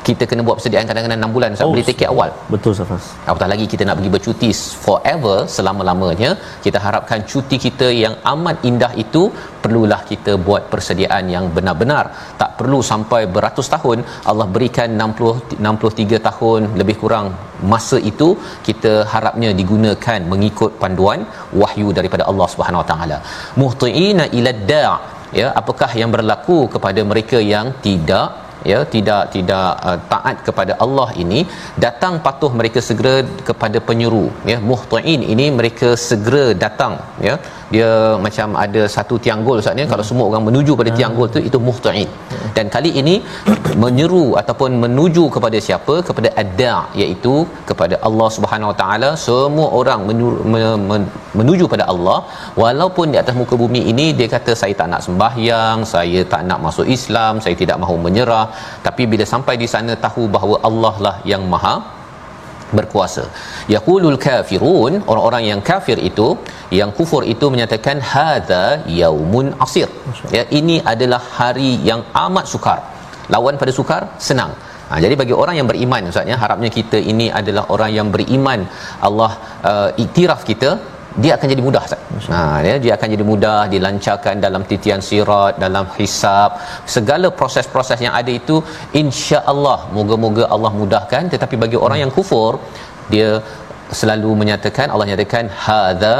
kita 0.07 0.23
kena 0.29 0.41
buat 0.47 0.57
persediaan 0.59 0.87
kadang-kadang 0.89 1.19
6 1.25 1.35
bulan 1.35 1.49
Ustaz. 1.55 1.65
Oh, 1.67 1.73
beli 1.75 1.85
tiket 1.89 2.07
awal? 2.13 2.29
Betul 2.53 2.73
Safas 2.79 3.05
apatah 3.29 3.47
lagi 3.53 3.65
kita 3.73 3.83
nak 3.87 3.95
pergi 3.99 4.11
bercuti 4.15 4.49
forever 4.85 5.37
selama-lamanya. 5.55 6.31
Kita 6.65 6.77
harapkan 6.85 7.19
cuti 7.31 7.57
kita 7.65 7.87
yang 8.03 8.15
amat 8.33 8.57
indah 8.69 8.91
itu 9.03 9.23
perlulah 9.63 10.01
kita 10.11 10.33
buat 10.47 10.63
persediaan 10.73 11.25
yang 11.35 11.45
benar-benar. 11.57 12.05
Tak 12.41 12.51
perlu 12.59 12.79
sampai 12.91 13.21
beratus 13.37 13.69
tahun 13.75 13.99
Allah 14.31 14.47
berikan 14.57 14.89
60 15.07 15.59
63 15.69 16.27
tahun 16.29 16.61
lebih 16.81 16.97
kurang 17.03 17.27
masa 17.73 17.97
itu 18.11 18.29
kita 18.67 18.93
harapnya 19.13 19.49
digunakan 19.59 20.19
mengikut 20.33 20.71
panduan 20.83 21.19
wahyu 21.61 21.89
daripada 21.97 22.23
Allah 22.31 22.47
Subhanahu 22.53 22.83
Wa 22.83 22.87
Taala. 22.91 23.17
Muhtiina 23.61 24.25
ila 24.39 24.53
da' 24.71 24.95
ya 25.39 25.47
apakah 25.61 25.91
yang 26.01 26.09
berlaku 26.15 26.57
kepada 26.75 27.01
mereka 27.11 27.37
yang 27.53 27.67
tidak 27.85 28.42
ya 28.71 28.79
tidak 28.93 29.21
tidak 29.35 29.67
uh, 29.89 29.97
taat 30.11 30.37
kepada 30.47 30.73
Allah 30.85 31.09
ini 31.23 31.39
datang 31.85 32.13
patuh 32.25 32.51
mereka 32.59 32.79
segera 32.89 33.15
kepada 33.49 33.79
penyeru 33.89 34.25
ya. 34.51 34.57
Muhtain 34.71 35.21
ini 35.33 35.47
mereka 35.59 35.89
segera 36.09 36.45
datang 36.65 36.95
ya 37.27 37.35
dia 37.73 37.89
macam 38.25 38.47
ada 38.63 38.81
satu 38.95 39.15
tiang 39.23 39.41
gol 39.45 39.59
Ustaz 39.61 39.75
ni. 39.77 39.83
Hmm. 39.83 39.91
kalau 39.91 40.05
semua 40.09 40.25
orang 40.29 40.43
menuju 40.47 40.73
pada 40.79 40.91
tiang 40.97 41.13
gol 41.17 41.29
tu 41.35 41.41
itu 41.49 41.59
muhtain. 41.67 42.09
Dan 42.57 42.65
kali 42.75 42.91
ini 43.01 43.15
menyeru 43.83 44.25
ataupun 44.41 44.71
menuju 44.83 45.23
kepada 45.35 45.57
siapa? 45.67 45.95
Kepada 46.09 46.29
ada 46.43 46.73
iaitu 47.01 47.35
kepada 47.69 47.97
Allah 48.07 48.29
Subhanahu 48.37 48.71
Wa 48.71 48.77
Taala. 48.81 49.09
Semua 49.27 49.67
orang 49.79 50.01
menuju, 50.09 50.39
menuju 51.39 51.67
pada 51.73 51.87
Allah. 51.93 52.19
Walaupun 52.63 53.07
di 53.15 53.19
atas 53.23 53.37
muka 53.41 53.57
bumi 53.63 53.83
ini 53.93 54.07
dia 54.19 54.29
kata 54.35 54.53
saya 54.61 54.75
tak 54.81 54.89
nak 54.93 55.01
sembahyang 55.07 55.79
saya 55.95 56.21
tak 56.35 56.43
nak 56.51 56.61
masuk 56.67 56.87
Islam 56.97 57.41
saya 57.45 57.57
tidak 57.63 57.79
mahu 57.85 57.97
menyerah. 58.05 58.45
Tapi 58.87 59.05
bila 59.13 59.27
sampai 59.33 59.57
di 59.63 59.69
sana 59.75 59.93
tahu 60.07 60.23
bahawa 60.37 60.57
Allah 60.69 60.95
lah 61.07 61.15
yang 61.33 61.43
maha 61.55 61.75
berkuasa. 62.79 63.23
Yaqulul 63.75 64.17
kafirun, 64.25 64.93
orang-orang 65.11 65.43
yang 65.51 65.61
kafir 65.69 65.97
itu, 66.09 66.27
yang 66.79 66.91
kufur 66.97 67.23
itu 67.33 67.47
menyatakan 67.53 67.97
hadza 68.13 68.63
yaumun 69.01 69.49
asir. 69.65 69.89
Ya, 70.37 70.43
ini 70.59 70.77
adalah 70.93 71.21
hari 71.39 71.71
yang 71.89 72.03
amat 72.25 72.47
sukar. 72.53 72.79
Lawan 73.33 73.57
pada 73.61 73.73
sukar 73.79 74.01
senang. 74.27 74.53
Ha, 74.89 74.99
jadi 75.03 75.15
bagi 75.21 75.33
orang 75.41 75.55
yang 75.59 75.67
beriman 75.71 76.09
ustaznya 76.11 76.35
harapnya 76.41 76.69
kita 76.77 76.97
ini 77.11 77.27
adalah 77.39 77.63
orang 77.75 77.91
yang 77.97 78.07
beriman 78.15 78.59
Allah 79.07 79.31
uh, 79.71 79.89
iktiraf 80.03 80.41
kita 80.49 80.71
dia 81.21 81.31
akan 81.37 81.47
jadi 81.53 81.63
mudah 81.67 81.83
Ha 82.33 82.41
ya 82.67 82.75
dia 82.83 82.91
akan 82.97 83.07
jadi 83.13 83.25
mudah 83.31 83.59
dilancarkan 83.73 84.35
dalam 84.45 84.61
titian 84.69 85.01
sirat 85.07 85.53
dalam 85.63 85.85
hisab. 85.97 86.57
Segala 86.95 87.29
proses-proses 87.39 87.99
yang 88.05 88.15
ada 88.21 88.31
itu 88.41 88.55
insya-Allah 89.01 89.79
moga-moga 89.97 90.45
Allah 90.55 90.71
mudahkan. 90.81 91.23
Tetapi 91.33 91.55
bagi 91.63 91.77
orang 91.85 91.99
yang 92.03 92.11
kufur 92.17 92.51
dia 93.13 93.29
selalu 93.99 94.31
menyatakan 94.41 94.87
Allah 94.93 95.07
nyatakan 95.11 95.47
hadza 95.65 96.17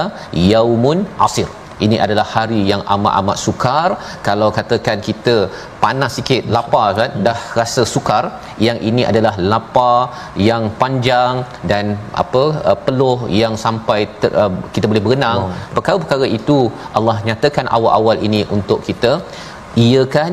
yaumun 0.51 1.00
asir 1.27 1.50
ini 1.85 1.97
adalah 2.05 2.25
hari 2.35 2.61
yang 2.71 2.81
amat-amat 2.95 3.37
sukar. 3.45 3.89
Kalau 4.27 4.49
katakan 4.57 4.97
kita 5.07 5.35
panas 5.83 6.11
sikit 6.17 6.43
lapar 6.55 6.87
kan 6.99 7.11
dah 7.27 7.39
rasa 7.59 7.83
sukar 7.93 8.23
yang 8.67 8.77
ini 8.89 9.03
adalah 9.11 9.33
lapar 9.51 9.97
yang 10.49 10.65
panjang 10.81 11.35
dan 11.71 11.85
apa 12.23 12.43
uh, 12.69 12.77
peluh 12.85 13.19
yang 13.41 13.55
sampai 13.65 13.99
ter, 14.21 14.31
uh, 14.43 14.51
kita 14.75 14.85
boleh 14.91 15.03
berenang. 15.07 15.39
Wow. 15.43 15.57
perkara-perkara 15.77 16.27
itu 16.39 16.57
Allah 16.99 17.17
nyatakan 17.27 17.67
awal-awal 17.77 18.17
ini 18.27 18.41
untuk 18.57 18.79
kita 18.89 19.13
ia 19.85 20.01
kan 20.15 20.31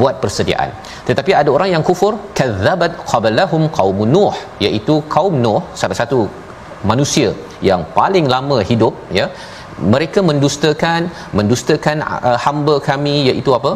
buat 0.00 0.14
persediaan. 0.22 0.70
Tetapi 1.08 1.32
ada 1.40 1.50
orang 1.56 1.70
yang 1.74 1.84
kufur 1.88 2.12
kadzabat 2.38 2.92
qablahum 3.10 3.62
qaum 3.78 4.00
nuh 4.14 4.34
iaitu 4.66 4.94
kaum 5.14 5.34
nuh 5.44 5.60
salah 5.80 5.98
satu 6.00 6.20
manusia 6.90 7.30
yang 7.68 7.80
paling 7.98 8.26
lama 8.34 8.58
hidup 8.70 8.94
ya 9.18 9.26
mereka 9.94 10.20
mendustakan 10.30 11.10
mendustakan 11.38 11.98
uh, 12.02 12.38
hamba 12.44 12.76
kami 12.90 13.14
iaitu 13.30 13.52
apa? 13.58 13.72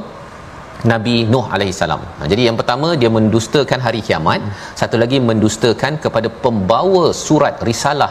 Nabi 0.93 1.15
Nuh 1.33 1.47
alaihi 1.55 1.75
salam. 1.81 2.01
Nah, 2.19 2.27
jadi 2.33 2.43
yang 2.49 2.57
pertama 2.61 2.89
dia 3.01 3.11
mendustakan 3.17 3.81
hari 3.87 4.01
kiamat, 4.07 4.41
satu 4.81 4.97
lagi 5.03 5.19
mendustakan 5.31 5.93
kepada 6.05 6.29
pembawa 6.45 7.05
surat 7.27 7.57
risalah 7.69 8.11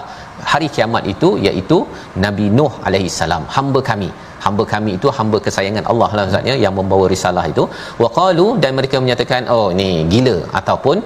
hari 0.52 0.68
kiamat 0.76 1.04
itu 1.14 1.30
iaitu 1.48 1.78
Nabi 2.26 2.48
Nuh 2.58 2.74
alaihi 2.88 3.12
salam 3.20 3.46
hamba 3.58 3.82
kami. 3.92 4.10
Hamba 4.46 4.64
kami 4.74 4.92
itu 4.98 5.08
hamba 5.18 5.38
kesayangan 5.46 5.86
Allah 5.92 6.10
lah 6.16 6.24
maksudnya 6.26 6.56
yang 6.64 6.74
membawa 6.80 7.06
risalah 7.14 7.46
itu. 7.52 7.64
Waqalu 8.04 8.48
dan 8.64 8.72
mereka 8.80 8.98
menyatakan 9.04 9.50
oh 9.56 9.68
ni 9.80 9.88
gila. 10.12 10.36
Ataupun 10.60 10.98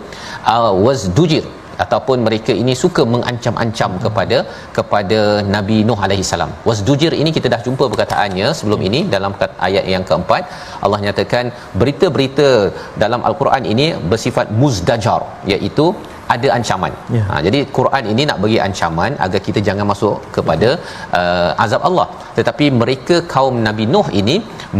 uh, 0.53 0.73
wazdujir 0.85 1.45
ataupun 1.83 2.17
mereka 2.27 2.53
ini 2.61 2.73
suka 2.83 3.03
mengancam-ancam 3.13 3.91
kepada 4.05 4.37
kepada 4.77 5.19
Nabi 5.55 5.77
Nuh 5.89 5.99
alaihi 6.07 6.27
salam. 6.31 6.51
Wasdujir 6.69 7.13
ini 7.21 7.31
kita 7.37 7.47
dah 7.53 7.61
jumpa 7.67 7.85
perkataannya 7.93 8.47
sebelum 8.59 8.81
ini 8.89 9.01
dalam 9.15 9.33
ayat 9.67 9.85
yang 9.93 10.05
keempat 10.09 10.43
Allah 10.85 10.99
nyatakan 11.05 11.45
berita-berita 11.81 12.49
dalam 13.03 13.23
al-Quran 13.29 13.65
ini 13.73 13.87
bersifat 14.13 14.47
muzdajar 14.61 15.21
iaitu 15.53 15.87
ada 16.35 16.47
ancaman. 16.57 16.93
Ya. 17.15 17.23
Ha, 17.29 17.39
jadi 17.45 17.59
Quran 17.77 18.03
ini 18.11 18.23
nak 18.29 18.39
bagi 18.43 18.57
ancaman 18.65 19.11
agar 19.25 19.39
kita 19.47 19.59
jangan 19.67 19.85
masuk 19.91 20.15
kepada 20.35 20.69
uh, 21.19 21.51
azab 21.63 21.83
Allah. 21.89 22.07
Tetapi 22.37 22.65
mereka 22.81 23.15
kaum 23.33 23.55
Nabi 23.67 23.85
Nuh 23.93 24.07
ini 24.21 24.35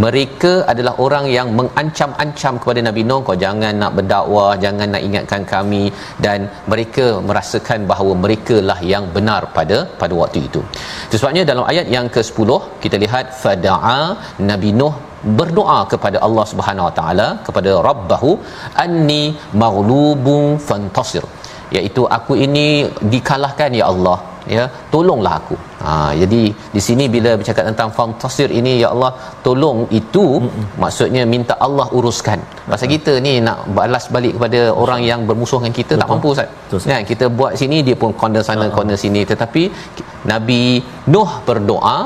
mereka 0.06 0.52
adalah 0.72 0.94
orang 1.06 1.26
yang 1.38 1.48
mengancam-ancam 1.60 2.54
kepada 2.62 2.82
Nabi 2.88 3.04
Nuh 3.10 3.20
kau 3.30 3.38
jangan 3.46 3.74
nak 3.84 3.94
berdakwah, 4.00 4.52
jangan 4.66 4.88
nak 4.96 5.06
ingatkan 5.10 5.44
kami 5.54 5.84
dan 6.28 6.40
mereka 6.74 7.06
merasakan 7.30 7.82
bahawa 7.92 8.14
mereka 8.24 8.58
lah 8.70 8.80
yang 8.94 9.06
benar 9.18 9.42
pada 9.58 9.80
pada 10.02 10.16
waktu 10.22 10.42
itu. 10.50 10.64
Sebabnya 11.20 11.44
dalam 11.52 11.66
ayat 11.72 11.88
yang 11.98 12.08
ke-10 12.16 12.50
kita 12.86 12.98
lihat 13.06 13.28
fadaa 13.44 14.02
Nabi 14.52 14.72
Nuh 14.82 14.96
berdoa 15.40 15.80
kepada 15.92 16.18
Allah 16.26 16.46
Subhanahu 16.52 16.88
Wa 16.90 16.94
Taala 17.00 17.28
kepada 17.48 17.72
Rabbahu 17.88 18.32
anni 18.84 19.24
maghlubun 19.64 20.46
fantasir 20.70 21.26
iaitu 21.78 22.04
aku 22.18 22.34
ini 22.46 22.66
dikalahkan 23.14 23.72
ya 23.82 23.88
Allah. 23.94 24.20
Ya 24.54 24.64
tolonglah 24.94 25.34
aku. 25.40 25.56
Ha 25.86 25.92
jadi 26.22 26.40
di 26.76 26.82
sini 26.86 27.06
bila 27.16 27.32
bercakap 27.40 27.66
tentang 27.70 27.90
fantasir 27.98 28.50
ini 28.60 28.72
ya 28.84 28.88
Allah 28.94 29.12
tolong 29.46 29.80
itu 30.00 30.24
Mm-mm. 30.44 30.64
maksudnya 30.84 31.24
minta 31.34 31.54
Allah 31.66 31.88
uruskan. 31.98 32.40
Pasal 32.70 32.88
mm 32.88 32.94
kita 32.96 33.14
ni 33.26 33.34
nak 33.48 33.60
balas 33.78 34.06
balik 34.16 34.34
kepada 34.38 34.62
orang 34.84 35.04
yang 35.10 35.22
bermusuh 35.30 35.60
dengan 35.62 35.76
kita 35.80 35.94
Betul. 35.94 36.02
tak 36.02 36.10
mampu 36.14 36.30
ustaz. 36.34 36.88
Kan 36.94 37.06
kita 37.12 37.26
buat 37.42 37.54
sini 37.62 37.80
dia 37.90 37.98
pun 38.02 38.14
corner 38.22 38.44
sana 38.50 38.66
uh-huh. 38.66 38.76
corner 38.78 38.98
sini. 39.04 39.22
Tetapi 39.32 39.64
Nabi 40.32 40.62
Nuh 41.14 41.32
berdoa 41.50 41.98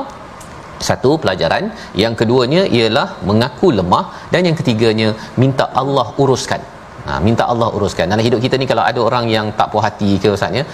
satu 0.88 1.10
pelajaran. 1.24 1.64
Yang 2.02 2.14
keduanya 2.20 2.62
ialah 2.76 3.08
mengaku 3.30 3.68
lemah. 3.80 4.04
Dan 4.32 4.42
yang 4.50 4.58
ketiganya 4.60 5.10
minta 5.42 5.66
Allah 5.82 6.06
uruskan 6.24 6.60
Ha, 7.06 7.20
minta 7.26 7.44
Allah 7.52 7.68
uruskan. 7.76 8.12
Dalam 8.12 8.24
hidup 8.28 8.40
kita 8.44 8.56
ni 8.62 8.66
kalau 8.72 8.84
ada 8.90 9.00
orang 9.08 9.24
yang 9.36 9.46
tak 9.58 9.68
puas 9.72 9.84
hati 9.86 10.10
ke 10.22 10.28
ustaznya 10.36 10.64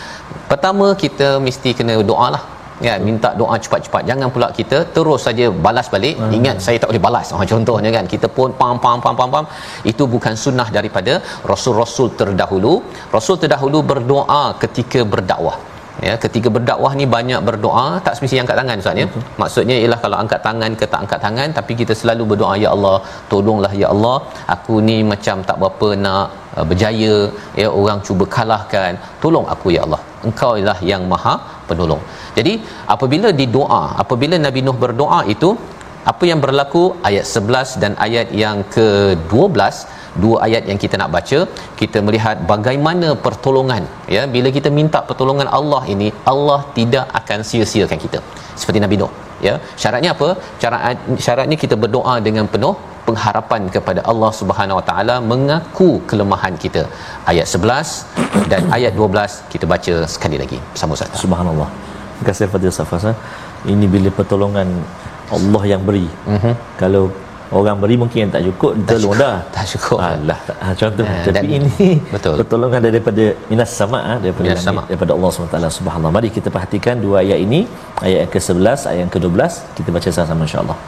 pertama 0.51 0.87
kita 1.03 1.29
mesti 1.47 1.71
kena 1.79 1.97
doa 2.13 2.29
lah. 2.37 2.43
Ya 2.87 2.93
minta 3.07 3.29
doa 3.41 3.57
cepat-cepat. 3.65 4.03
Jangan 4.11 4.29
pula 4.35 4.47
kita 4.59 4.79
terus 4.97 5.23
saja 5.29 5.47
balas 5.67 5.89
balik. 5.95 6.15
Hmm. 6.21 6.37
ingat 6.39 6.57
saya 6.67 6.77
tak 6.83 6.89
boleh 6.91 7.05
balas. 7.07 7.27
Ha, 7.39 7.45
contohnya 7.53 7.91
kan 7.97 8.07
kita 8.13 8.29
pun 8.37 8.51
pam 8.61 8.77
pam 8.85 8.99
pam 9.05 9.17
pam 9.21 9.31
pam. 9.35 9.47
Itu 9.93 10.05
bukan 10.15 10.37
sunnah 10.45 10.69
daripada 10.79 11.15
rasul-rasul 11.53 12.09
terdahulu. 12.21 12.75
Rasul 13.17 13.37
terdahulu 13.43 13.81
berdoa 13.93 14.45
ketika 14.63 15.03
berdakwah 15.15 15.59
ya 16.07 16.15
ketika 16.25 16.49
berdakwah 16.57 16.93
ni 17.01 17.05
banyak 17.15 17.41
berdoa 17.49 17.87
tak 18.07 18.15
semestinya 18.17 18.43
angkat 18.45 18.59
tangan 18.61 18.83
ustaz 18.83 19.01
ya? 19.03 19.07
Maksudnya 19.43 19.77
ialah 19.83 19.99
kalau 20.05 20.17
angkat 20.23 20.41
tangan 20.47 20.71
ke 20.81 20.85
tak 20.93 21.01
angkat 21.05 21.21
tangan 21.27 21.49
tapi 21.59 21.73
kita 21.81 21.95
selalu 22.01 22.25
berdoa 22.33 22.55
ya 22.65 22.69
Allah 22.77 22.97
tolonglah 23.33 23.73
ya 23.83 23.89
Allah 23.95 24.17
aku 24.57 24.77
ni 24.89 24.97
macam 25.13 25.37
tak 25.49 25.57
berapa 25.63 25.89
nak 26.05 26.27
uh, 26.57 26.65
berjaya 26.71 27.15
ya 27.63 27.69
orang 27.81 28.01
cuba 28.09 28.27
kalahkan. 28.37 28.93
Tolong 29.25 29.49
aku 29.55 29.69
ya 29.77 29.83
Allah. 29.87 30.01
Engkau 30.29 30.53
ialah 30.61 30.79
yang 30.93 31.05
maha 31.13 31.35
penolong. 31.69 32.03
Jadi 32.39 32.53
apabila 32.95 33.29
didoa 33.41 33.83
apabila 34.05 34.39
Nabi 34.47 34.63
Nuh 34.67 34.79
berdoa 34.85 35.21
itu 35.35 35.51
apa 36.13 36.25
yang 36.31 36.41
berlaku? 36.45 36.83
Ayat 37.09 37.25
11 37.39 37.81
dan 37.83 37.93
ayat 38.07 38.29
yang 38.43 38.59
ke-12 38.75 39.77
dua 40.23 40.37
ayat 40.47 40.63
yang 40.71 40.79
kita 40.85 40.95
nak 41.01 41.11
baca. 41.17 41.39
Kita 41.81 41.99
melihat 42.07 42.37
bagaimana 42.53 43.09
pertolongan. 43.27 43.83
Ya 44.15 44.23
bila 44.35 44.49
kita 44.59 44.71
minta 44.79 45.01
pertolongan 45.09 45.49
Allah 45.59 45.83
ini 45.95 46.09
Allah 46.33 46.61
tidak 46.79 47.07
akan 47.21 47.41
sia-siakan 47.51 47.99
kita. 48.05 48.21
Seperti 48.61 48.81
Nabi 48.85 48.99
Nuh. 49.03 49.13
Ya 49.47 49.55
syaratnya 49.83 50.11
apa? 50.17 50.29
Syarat 50.63 50.97
syaratnya 51.27 51.59
kita 51.65 51.77
berdoa 51.83 52.15
dengan 52.29 52.47
penuh 52.55 52.75
pengharapan 53.09 53.63
kepada 53.75 54.01
Allah 54.11 54.31
Subhanahu 54.41 54.79
Wa 54.81 54.85
Taala 54.89 55.17
mengaku 55.33 55.91
kelemahan 56.11 56.57
kita. 56.65 56.83
Ayat 57.33 57.47
11 57.61 58.51
dan 58.53 58.63
ayat 58.79 58.93
12 58.99 59.39
kita 59.55 59.65
baca 59.75 59.95
sekali 60.17 60.39
lagi. 60.43 60.59
Ustaz. 60.75 61.23
Subhanallah. 61.25 61.71
Terima 62.21 62.29
kasih 62.29 62.51
Fadil 62.55 62.75
Safas 62.79 63.07
ini 63.73 63.87
bila 63.95 64.09
pertolongan 64.19 64.69
Allah 65.38 65.64
yang 65.74 65.82
beri 65.88 66.08
uh-huh. 66.34 66.56
kalau 66.82 67.04
orang 67.60 67.78
beri 67.84 67.96
mungkin 68.02 68.20
yang 68.26 68.32
tak 68.36 68.44
cukup 68.48 68.72
tak 68.90 68.98
tolong 68.98 69.14
cukup. 69.14 69.22
dah 69.24 69.36
tak 69.56 69.66
cukup 69.74 69.98
alah 70.08 70.40
ha, 70.62 70.66
contoh 70.82 71.06
ya, 71.06 71.34
tapi 71.38 71.48
ini 71.60 71.90
betul 72.14 72.36
pertolongan 72.42 72.82
daripada 72.88 73.24
minas 73.52 73.72
sama 73.80 74.00
ha, 74.08 74.14
daripada 74.24 74.48
minas 74.50 74.66
sama. 74.68 74.82
daripada 74.90 75.12
Allah 75.16 75.30
SWT 75.30 75.58
subhanallah 75.80 76.14
mari 76.18 76.30
kita 76.38 76.50
perhatikan 76.56 76.96
dua 77.06 77.16
ayat 77.24 77.40
ini 77.46 77.60
ayat 78.06 78.20
yang 78.26 78.32
ke-11 78.36 78.80
ayat 78.92 79.00
yang 79.06 79.14
ke-12 79.16 79.42
kita 79.78 79.90
baca 79.98 80.10
sama-sama 80.18 80.44
insyaAllah 80.50 80.80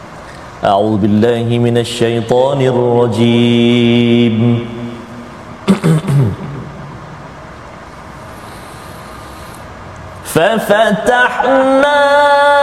أعوذ 0.58 0.98
بالله 0.98 1.48
من 1.62 1.78
الشيطان 1.86 2.60
الرجيم 2.74 4.38
ففتحنا 10.34 12.02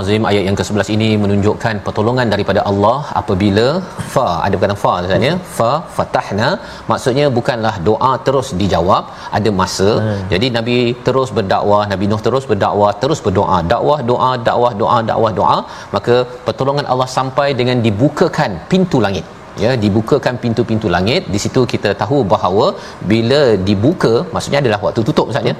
Azim. 0.00 0.22
Ayat 0.30 0.44
yang 0.48 0.56
ke-11 0.58 0.88
ini 0.96 1.08
menunjukkan 1.22 1.74
pertolongan 1.86 2.26
daripada 2.34 2.60
Allah 2.70 2.98
apabila 3.20 3.66
fa 4.14 4.26
ada 4.44 4.54
perkataan 4.58 4.80
fa 4.84 4.92
sebenarnya 5.02 5.34
fa 5.56 5.70
fatahna. 5.96 6.50
Maksudnya 6.90 7.26
bukanlah 7.38 7.74
doa 7.88 8.12
terus 8.28 8.50
dijawab 8.60 9.04
ada 9.38 9.50
masa. 9.62 9.90
Hmm. 10.04 10.22
jadi 10.34 10.46
nabi 10.58 10.78
terus 11.08 11.30
berdakwah 11.38 11.82
nabi 11.92 12.06
nuh 12.12 12.22
terus 12.28 12.46
berdakwah 12.52 12.92
terus 13.02 13.22
berdoa. 13.26 13.58
Dakwah 13.74 13.98
doa 14.12 14.30
dakwah 14.48 14.72
doa 14.84 14.98
dakwah 15.10 15.32
doa. 15.42 15.58
Maka 15.96 16.16
pertolongan 16.48 16.88
Allah 16.94 17.10
sampai 17.18 17.48
dengan 17.60 17.78
dibukakan 17.88 18.52
pintu 18.72 18.98
langit 19.06 19.26
ya 19.64 19.70
dibukakan 19.84 20.34
pintu-pintu 20.44 20.88
langit. 20.96 21.22
Di 21.34 21.38
situ 21.44 21.62
kita 21.72 21.92
tahu 22.02 22.18
bahawa 22.34 22.66
bila 23.12 23.42
dibuka 23.68 24.14
maksudnya 24.34 24.60
adalah 24.64 24.80
waktu 24.86 25.02
tutup 25.08 25.26
maksudnya 25.30 25.54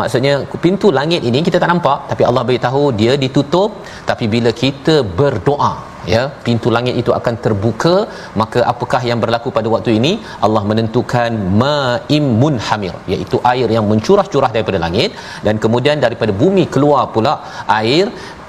maksudnya 0.00 0.34
pintu 0.64 0.88
langit 0.98 1.22
ini 1.28 1.40
kita 1.48 1.58
tak 1.62 1.70
nampak 1.72 1.98
tapi 2.12 2.22
Allah 2.28 2.44
beritahu 2.48 2.84
dia 3.00 3.12
ditutup. 3.24 3.70
Tapi 4.10 4.24
bila 4.34 4.52
kita 4.62 4.96
berdoa 5.20 5.74
ya 6.14 6.22
pintu 6.46 6.68
langit 6.74 6.94
itu 7.00 7.10
akan 7.18 7.34
terbuka 7.44 7.94
maka 8.40 8.60
apakah 8.72 9.00
yang 9.08 9.18
berlaku 9.22 9.50
pada 9.56 9.68
waktu 9.74 9.90
ini? 9.98 10.12
Allah 10.46 10.62
menentukan 10.70 11.32
maimun 11.62 12.56
hamir 12.66 12.94
iaitu 13.12 13.38
air 13.52 13.68
yang 13.76 13.86
mencurah-curah 13.92 14.50
daripada 14.56 14.80
langit. 14.86 15.12
Dan 15.46 15.56
kemudian 15.64 16.04
daripada 16.06 16.34
bumi 16.42 16.66
keluar 16.76 17.04
pula 17.16 17.34
air 17.80 18.06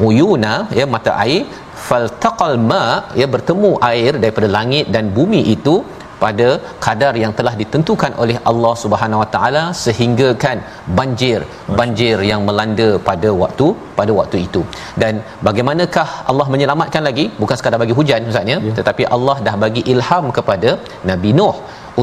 uyuna 0.10 0.56
ya 0.80 0.86
mata 0.96 1.14
air 1.26 1.44
faltaqal 1.90 2.56
ma 2.72 2.84
ya 3.22 3.28
bertemu 3.36 3.72
air 3.92 4.12
daripada 4.24 4.50
langit 4.58 4.86
dan 4.96 5.06
bumi 5.18 5.42
itu 5.56 5.76
pada 6.24 6.48
kadar 6.86 7.14
yang 7.24 7.34
telah 7.40 7.54
ditentukan 7.62 8.12
oleh 8.24 8.38
Allah 8.52 8.74
Subhanahu 8.84 9.22
Wa 9.24 9.30
Taala 9.36 9.64
sehingga 9.86 10.30
kan 10.44 10.58
banjir 11.00 11.40
banjir 11.80 12.18
yang 12.32 12.42
melanda 12.48 12.90
pada 13.10 13.32
waktu 13.42 13.68
pada 14.00 14.12
waktu 14.20 14.38
itu. 14.48 14.62
Dan 15.02 15.22
bagaimanakah 15.48 16.08
Allah 16.32 16.48
menyelamatkan 16.54 17.04
lagi? 17.10 17.26
Bukan 17.42 17.58
sekadar 17.60 17.80
bagi 17.84 17.98
hujan 18.00 18.30
ustaz 18.32 18.54
ya. 18.54 18.58
Tetapi 18.80 19.06
Allah 19.18 19.38
dah 19.50 19.56
bagi 19.66 19.84
ilham 19.94 20.28
kepada 20.40 20.72
Nabi 21.12 21.32
Nuh 21.40 21.56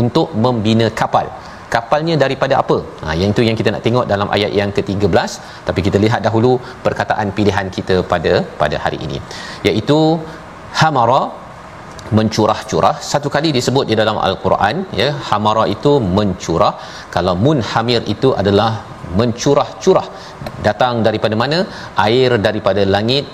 untuk 0.03 0.31
membina 0.47 0.87
kapal 1.03 1.27
kapalnya 1.75 2.15
daripada 2.25 2.55
apa? 2.63 2.77
Ha 3.05 3.15
yang 3.21 3.31
itu 3.35 3.43
yang 3.49 3.57
kita 3.61 3.71
nak 3.75 3.83
tengok 3.87 4.07
dalam 4.13 4.29
ayat 4.37 4.53
yang 4.61 4.71
ke-13 4.77 5.31
tapi 5.69 5.81
kita 5.87 6.01
lihat 6.05 6.21
dahulu 6.27 6.53
perkataan 6.87 7.29
pilihan 7.39 7.69
kita 7.77 7.97
pada 8.13 8.35
pada 8.63 8.79
hari 8.85 9.01
ini. 9.07 9.19
Iaitu 9.69 9.99
hamara 10.81 11.23
mencurah-curah. 12.17 12.95
Satu 13.11 13.29
kali 13.35 13.49
disebut 13.59 13.85
di 13.91 13.95
dalam 14.01 14.17
al-Quran 14.29 14.77
ya 15.01 15.09
hamara 15.29 15.65
itu 15.77 15.93
mencurah. 16.19 16.75
Kalau 17.15 17.35
munhamir 17.47 18.03
itu 18.15 18.31
adalah 18.41 18.71
mencurah-curah. 19.21 20.07
Datang 20.69 20.95
daripada 21.07 21.35
mana? 21.43 21.59
Air 22.09 22.31
daripada 22.49 22.85
langit 22.97 23.25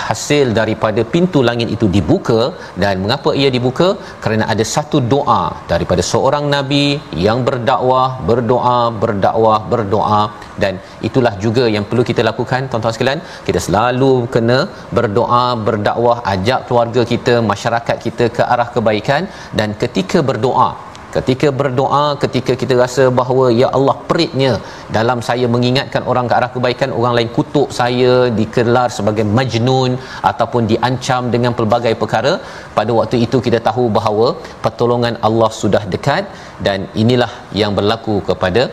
hasil 0.00 0.46
daripada 0.58 1.02
pintu 1.14 1.40
langit 1.48 1.68
itu 1.76 1.86
dibuka 1.96 2.40
dan 2.82 2.94
mengapa 3.04 3.30
ia 3.40 3.50
dibuka? 3.56 3.88
Kerana 4.24 4.44
ada 4.52 4.64
satu 4.74 4.98
doa 5.14 5.42
daripada 5.72 6.02
seorang 6.10 6.44
nabi 6.54 6.84
yang 7.26 7.40
berdakwah 7.48 8.08
berdoa 8.30 8.78
berdakwah 9.02 9.58
berdoa. 9.72 10.22
Dan 10.62 10.74
itulah 11.08 11.34
juga 11.44 11.64
yang 11.74 11.84
perlu 11.90 12.04
kita 12.10 12.22
lakukan 12.30 12.68
tuan-tuan 12.70 12.94
sekalian. 12.96 13.20
Kita 13.48 13.60
selalu 13.66 14.12
kena 14.34 14.58
berdoa 14.98 15.44
berdakwah 15.68 16.18
ajak 16.34 16.60
keluarga 16.68 17.02
kita 17.12 17.34
masyarakat 17.52 17.96
kita 18.06 18.26
ke 18.38 18.42
arah 18.54 18.68
kebaikan. 18.76 19.24
Dan 19.58 19.78
ketika 19.82 20.20
berdoa 20.30 20.70
ketika 21.16 21.48
berdoa 21.60 22.04
ketika 22.22 22.52
kita 22.60 22.74
rasa 22.82 23.04
bahawa 23.18 23.44
ya 23.60 23.68
Allah 23.76 23.96
peritnya 24.08 24.50
dalam 24.96 25.18
saya 25.28 25.46
mengingatkan 25.54 26.02
orang 26.10 26.26
ke 26.30 26.34
arah 26.38 26.50
kebaikan 26.56 26.90
orang 26.98 27.14
lain 27.18 27.30
kutuk 27.36 27.68
saya 27.78 28.12
dikelar 28.40 28.88
sebagai 28.96 29.24
majnun 29.38 29.94
ataupun 30.30 30.64
diancam 30.72 31.22
dengan 31.34 31.54
pelbagai 31.60 31.94
perkara 32.02 32.34
pada 32.78 32.92
waktu 32.98 33.18
itu 33.26 33.38
kita 33.46 33.60
tahu 33.68 33.86
bahawa 33.98 34.28
pertolongan 34.66 35.16
Allah 35.28 35.50
sudah 35.62 35.82
dekat 35.94 36.26
dan 36.68 36.88
inilah 37.04 37.32
yang 37.62 37.72
berlaku 37.78 38.16
kepada 38.30 38.64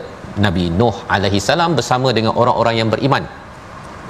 Nabi 0.44 0.64
Nuh 0.80 0.96
alaihi 1.16 1.40
salam 1.50 1.72
bersama 1.78 2.08
dengan 2.18 2.34
orang-orang 2.42 2.76
yang 2.80 2.90
beriman 2.94 3.26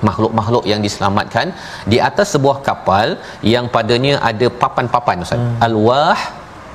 makhluk-makhluk 0.09 0.65
yang 0.73 0.81
diselamatkan 0.87 1.47
di 1.93 1.99
atas 2.09 2.29
sebuah 2.35 2.59
kapal 2.69 3.07
yang 3.55 3.67
padanya 3.77 4.15
ada 4.31 4.49
papan-papan 4.63 5.25
ustaz 5.25 5.41
hmm. 5.41 5.63
alwah 5.69 6.19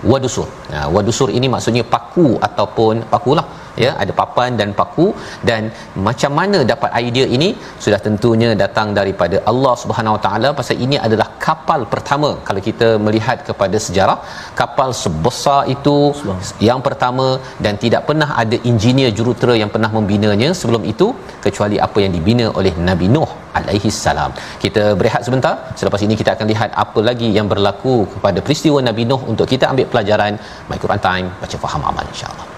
wadusur. 0.03 0.49
Nah, 0.73 0.89
wadusur 0.89 1.29
ini 1.29 1.45
maksudnya 1.45 1.85
paku 1.85 2.37
ataupun 2.41 3.05
pakulah 3.05 3.45
ya, 3.84 3.91
ada 4.03 4.13
papan 4.19 4.57
dan 4.60 4.69
paku 4.79 5.07
dan 5.49 5.71
macam 6.07 6.31
mana 6.39 6.60
dapat 6.71 6.91
idea 7.03 7.25
ini 7.38 7.49
sudah 7.84 7.99
tentunya 8.07 8.49
datang 8.63 8.89
daripada 8.99 9.39
Allah 9.51 9.73
Subhanahu 9.84 10.15
Wa 10.17 10.21
Taala 10.27 10.49
pasal 10.60 10.77
ini 10.86 10.97
adalah 11.07 11.27
kapal 11.47 11.81
pertama 11.93 12.31
kalau 12.47 12.63
kita 12.69 12.89
melihat 13.05 13.38
kepada 13.49 13.77
sejarah 13.88 14.17
kapal 14.62 14.89
sebesar 15.03 15.60
itu 15.75 15.97
yang 16.69 16.81
pertama 16.88 17.27
dan 17.65 17.75
tidak 17.84 18.03
pernah 18.10 18.29
ada 18.43 18.57
engineer 18.71 19.12
jurutera 19.19 19.55
yang 19.62 19.71
pernah 19.75 19.91
membinanya 19.97 20.49
sebelum 20.62 20.84
itu 20.93 21.10
kecuali 21.45 21.77
apa 21.88 21.97
yang 22.03 22.13
dibina 22.17 22.47
oleh 22.60 22.73
Nabi 22.89 23.07
Nuh 23.15 23.31
alaihi 23.60 23.91
salam. 24.03 24.31
Kita 24.63 24.84
berehat 24.99 25.23
sebentar. 25.27 25.53
Selepas 25.79 26.01
ini 26.07 26.15
kita 26.21 26.34
akan 26.36 26.47
lihat 26.53 26.71
apa 26.86 27.01
lagi 27.10 27.29
yang 27.38 27.49
berlaku 27.51 27.95
kepada 28.15 28.39
peristiwa 28.47 28.79
Nabi 28.89 29.05
Nuh 29.12 29.21
untuk 29.34 29.47
kita 29.53 29.67
ambil 29.73 29.88
pelajaran 29.93 30.34
My 30.71 30.79
Quran 30.86 31.03
Time 31.10 31.29
baca 31.43 31.57
faham 31.65 31.84
amal 31.91 32.07
insya-Allah. 32.13 32.50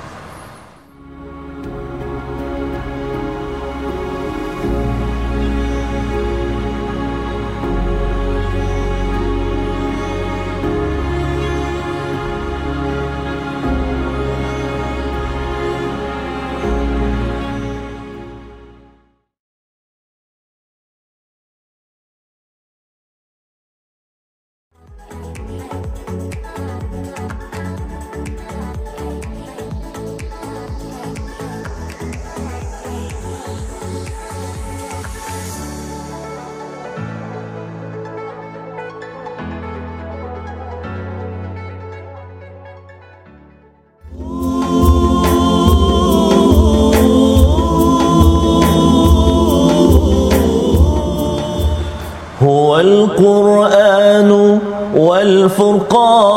القرآن 53.19 54.59
والفرقان 54.95 56.33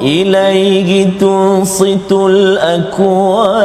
إليه 0.00 1.18
تنصت 1.18 2.12
الأكوان 2.12 3.58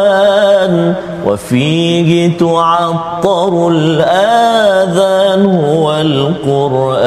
وفيه 1.26 2.38
تعطر 2.38 3.68
الآذان 3.70 5.46
هو 5.46 5.96
القرآن 5.96 6.98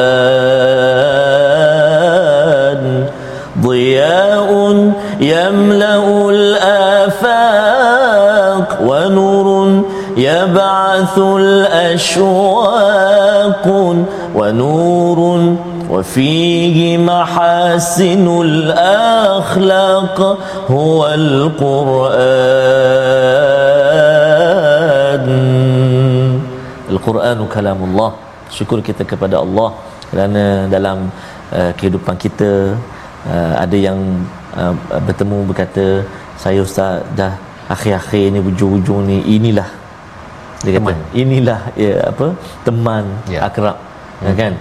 ضياء 3.62 4.90
يملأ 5.20 6.30
الآفاق 6.30 7.70
ونور 8.82 9.82
يبعث 10.17 11.17
الأشواق 11.43 12.75
ونور 14.35 15.19
وفيه 15.89 16.97
محاسن 16.97 18.41
الأخلاق 18.41 20.17
هو 20.69 20.99
القرآن 21.07 22.15
القرآن 26.89 27.39
كلام 27.55 27.79
الله 27.83 28.11
syukur 28.55 28.79
kita 28.87 29.03
kepada 29.11 29.35
Allah 29.43 29.69
kerana 30.09 30.43
dalam 30.75 30.97
uh, 31.51 31.71
kehidupan 31.77 32.15
kita 32.25 32.51
uh, 33.27 33.53
ada 33.63 33.77
yang 33.87 33.99
uh, 34.55 34.73
bertemu 35.07 35.37
berkata 35.49 35.85
saya 36.43 36.61
ustaz 36.67 37.03
dah 37.19 37.33
akhir-akhir 37.73 38.25
ni 38.33 38.39
hujung-hujung 38.45 39.01
ni 39.09 39.17
inilah 39.35 39.67
dia 40.64 40.72
kata 40.76 40.92
teman. 40.92 40.98
inilah 41.22 41.60
ya 41.84 41.94
apa 42.12 42.26
teman 42.66 43.04
ya. 43.34 43.40
akrab. 43.48 43.76
Hmm. 44.20 44.36
kan? 44.40 44.52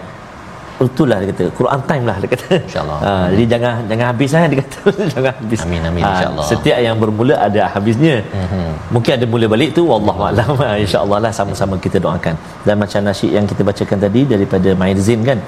Itulah 0.79 1.15
dia 1.19 1.27
kata 1.31 1.43
Quran 1.59 1.79
time 1.89 2.03
lah 2.09 2.15
dia 2.23 2.29
kata. 2.33 2.47
Insyaallah. 2.67 2.99
Ha, 3.07 3.11
jadi 3.33 3.45
jangan 3.51 3.73
jangan 3.89 4.05
habis 4.11 4.29
lah 4.35 4.41
dia 4.51 4.59
kata. 4.63 4.79
Jangan 5.13 5.31
habis. 5.39 5.59
Amin 5.65 5.81
amin 5.89 6.03
ha, 6.05 6.09
insyaallah. 6.13 6.45
setiap 6.51 6.77
yang 6.85 6.95
bermula 7.03 7.35
ada 7.47 7.61
habisnya. 7.73 8.15
Hmm. 8.35 8.71
mungkin 8.95 9.11
ada 9.17 9.25
mula 9.33 9.45
balik 9.53 9.69
tu 9.77 9.83
wallahu 9.91 10.23
alam. 10.29 10.51
Ha, 10.63 10.69
insyaallah 10.83 11.19
lah 11.25 11.31
sama-sama 11.39 11.75
kita 11.85 11.99
doakan. 12.05 12.35
Dan 12.67 12.75
macam 12.83 12.99
nasyid 13.09 13.31
yang 13.37 13.45
kita 13.51 13.61
bacakan 13.69 13.99
tadi 14.05 14.23
daripada 14.33 14.69
Mairzin 14.81 15.21
kan? 15.29 15.39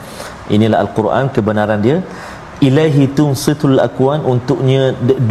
Inilah 0.56 0.80
al-Quran 0.84 1.32
kebenaran 1.38 1.80
dia. 1.88 1.98
Ilahi 2.68 3.04
tunsitul 3.18 3.78
akwan 3.86 4.22
untuknya 4.32 4.82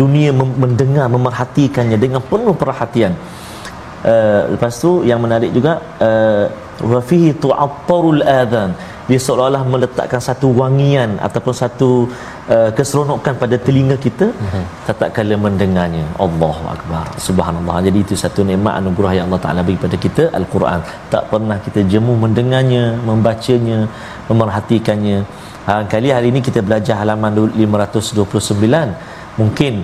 dunia 0.01 0.31
mendengar 0.35 1.07
memerhatikannya 1.15 1.95
dengan 2.05 2.23
penuh 2.31 2.57
perhatian 2.63 3.13
uh, 4.13 4.43
lepas 4.53 4.73
tu 4.85 4.93
yang 5.11 5.21
menarik 5.25 5.51
juga 5.59 5.73
uh, 6.09 6.45
wa 6.93 7.01
fihi 7.11 7.31
tu'attarul 7.45 8.23
adhan. 8.41 8.73
Dia 9.11 9.19
seolah-olah 9.19 9.63
meletakkan 9.73 10.23
satu 10.23 10.49
wangian 10.61 11.19
ataupun 11.27 11.55
satu 11.61 11.89
uh, 12.55 12.71
keseronokan 12.77 13.35
pada 13.43 13.57
telinga 13.67 13.97
kita 13.99 14.27
uh-huh. 14.31 14.65
tatkala 14.87 15.35
mendengarnya. 15.47 16.07
Allahu 16.27 16.65
akbar. 16.75 17.05
Subhanallah. 17.27 17.77
Jadi 17.87 17.99
itu 18.07 18.15
satu 18.25 18.47
nikmat 18.51 18.79
anugerah 18.81 19.13
yang 19.19 19.27
Allah 19.29 19.43
Taala 19.45 19.67
beri 19.67 19.77
kepada 19.81 19.99
kita 20.07 20.25
al-Quran. 20.41 20.81
Tak 21.15 21.27
pernah 21.33 21.59
kita 21.67 21.83
jemu 21.93 22.15
mendengarnya 22.25 22.85
membacanya 23.11 23.79
memerhatikannya. 24.31 25.19
Ha, 25.67 25.73
kali 25.93 26.09
hari 26.17 26.29
ini 26.33 26.41
kita 26.49 26.61
belajar 26.63 26.95
halaman 27.03 27.35
529 27.65 28.31
mungkin 29.41 29.75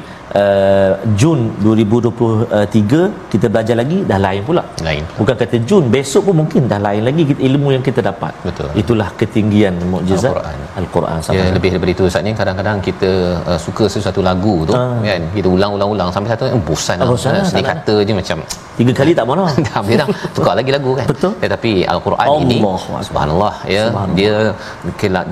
uh, 0.40 0.92
Jun 1.20 1.40
2023 1.62 3.30
kita 3.32 3.46
belajar 3.52 3.76
lagi 3.82 3.98
dah 4.10 4.18
lain 4.26 4.42
pula. 4.48 4.62
Lain. 4.88 5.02
Bukan 5.18 5.34
kata 5.42 5.58
Jun 5.68 5.84
besok 5.94 6.22
pun 6.28 6.34
mungkin 6.42 6.62
dah 6.72 6.80
lain 6.86 7.02
lagi 7.08 7.22
kita, 7.30 7.40
ilmu 7.48 7.68
yang 7.76 7.84
kita 7.88 8.00
dapat. 8.10 8.32
Betul. 8.46 8.68
itulah 8.80 9.08
ketinggian 9.20 9.74
mukjizat 9.92 10.30
Al-Quran. 10.32 10.56
Al-Quran 10.80 11.18
Ya 11.36 11.44
lebih 11.56 11.68
daripada 11.72 11.92
itu 11.94 12.04
Ustaz. 12.08 12.22
Ni 12.26 12.32
kadang-kadang 12.40 12.78
kita 12.88 13.10
uh, 13.50 13.58
suka 13.66 13.84
sesuatu 13.94 14.20
lagu 14.28 14.54
tu 14.68 14.72
kan? 14.74 15.22
Kita 15.36 15.48
ulang-ulang-ulang 15.56 16.08
sampai 16.14 16.30
satu 16.32 16.44
eh, 16.48 16.62
bosan 16.68 16.96
lah. 17.00 17.06
Ah, 17.06 17.10
bosan 17.12 17.30
lah, 17.36 17.44
Seni 17.50 17.62
tak 17.62 17.68
kata 17.72 17.94
je 18.08 18.12
macam 18.20 18.38
tiga 18.78 18.92
kali 18.98 19.12
tak 19.18 19.26
mana 19.30 19.44
dah 19.66 19.74
habis 19.78 19.96
dah. 20.00 20.08
Tukar 20.36 20.54
lagi 20.60 20.70
lagu 20.76 20.90
kan? 20.98 21.06
Betul. 21.12 21.32
tetapi 21.42 21.72
al-Quran 21.94 22.26
ini 22.44 22.58
Allahu 22.60 22.76
Akbar. 22.78 23.02
subhanallah 23.08 23.54
ya. 23.76 23.84
Subhanallah. 23.88 24.16
dia 24.18 24.34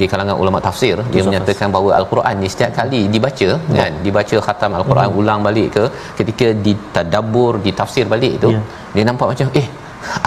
di 0.01 0.07
kalangan 0.13 0.37
ulama 0.43 0.59
tafsir 0.67 0.97
dia 1.13 1.23
menyatakan 1.29 1.69
bahawa 1.75 1.91
al-Quran 2.01 2.35
ni 2.43 2.49
setiap 2.55 2.71
kali 2.79 3.01
dibaca 3.15 3.49
kan? 3.81 3.93
Dibaca 4.07 4.37
khatam 4.47 4.71
al-Quran 4.85 5.09
ulang 5.21 5.41
balik 5.49 5.69
ke 5.77 5.85
ketika 6.19 6.47
ditadabbur 6.67 7.53
ditafsir 7.67 8.05
balik 8.15 8.35
tu 8.45 8.51
Ya. 8.55 8.61
dia 8.95 9.05
nampak 9.09 9.27
macam 9.33 9.49
eh 9.61 9.67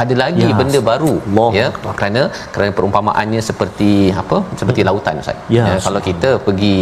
ada 0.01 0.15
lagi 0.23 0.45
Ya, 0.47 0.55
benda 0.59 0.79
baru 0.89 1.13
Allahu 1.29 1.51
ya. 1.59 1.65
Akbar. 1.71 1.93
kerana 1.99 2.21
kerana 2.53 2.71
perumpamaannya 2.77 3.41
seperti 3.49 3.89
apa? 4.21 4.37
Seperti 4.61 4.81
lautan 4.89 5.21
ustaz. 5.23 5.37
Ya, 5.57 5.65
kalau 5.85 6.01
kita 6.09 6.29
pergi 6.47 6.75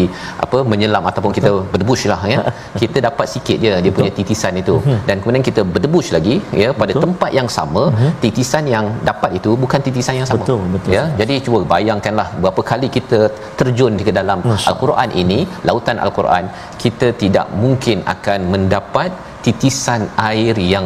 apa 0.45 0.58
menyelam 0.71 1.03
ataupun 1.12 1.31
kita 1.38 1.51
berdebush 1.73 2.03
lah 2.12 2.21
ya 2.34 2.39
kita 2.81 2.97
dapat 3.08 3.27
sikit 3.36 3.58
je 3.65 3.71
dia 3.86 3.93
punya 3.99 4.12
titisan 4.19 4.53
itu. 4.63 4.75
Mhm. 4.81 4.97
dan 5.08 5.15
kemudian 5.21 5.43
kita 5.49 5.62
berdebush 5.73 6.10
lagi 6.15 6.36
ya 6.62 6.69
pada 6.81 6.93
tempat 7.03 7.31
yang 7.39 7.49
sama 7.58 7.84
titisan 8.23 8.63
yang 8.75 8.86
dapat 9.10 9.31
itu 9.39 9.51
bukan 9.63 9.79
titisan 9.88 10.15
yang 10.19 10.27
sama. 10.29 10.43
Betul, 10.43 10.62
betul. 10.75 10.91
ya 10.97 11.03
jadi 11.19 11.34
cuba 11.45 11.60
bayangkanlah 11.73 12.27
berapa 12.43 12.62
kali 12.71 12.88
kita 12.97 13.19
terjun 13.60 13.93
ke 14.08 14.13
dalam 14.19 14.39
al-Quran 14.69 15.10
ini 15.21 15.39
lautan 15.69 15.97
al-Quran 16.05 16.45
kita 16.84 17.08
tidak 17.23 17.47
mungkin 17.63 17.97
akan 18.15 18.39
mendapat 18.53 19.10
titisan 19.45 20.03
air 20.29 20.55
yang 20.73 20.86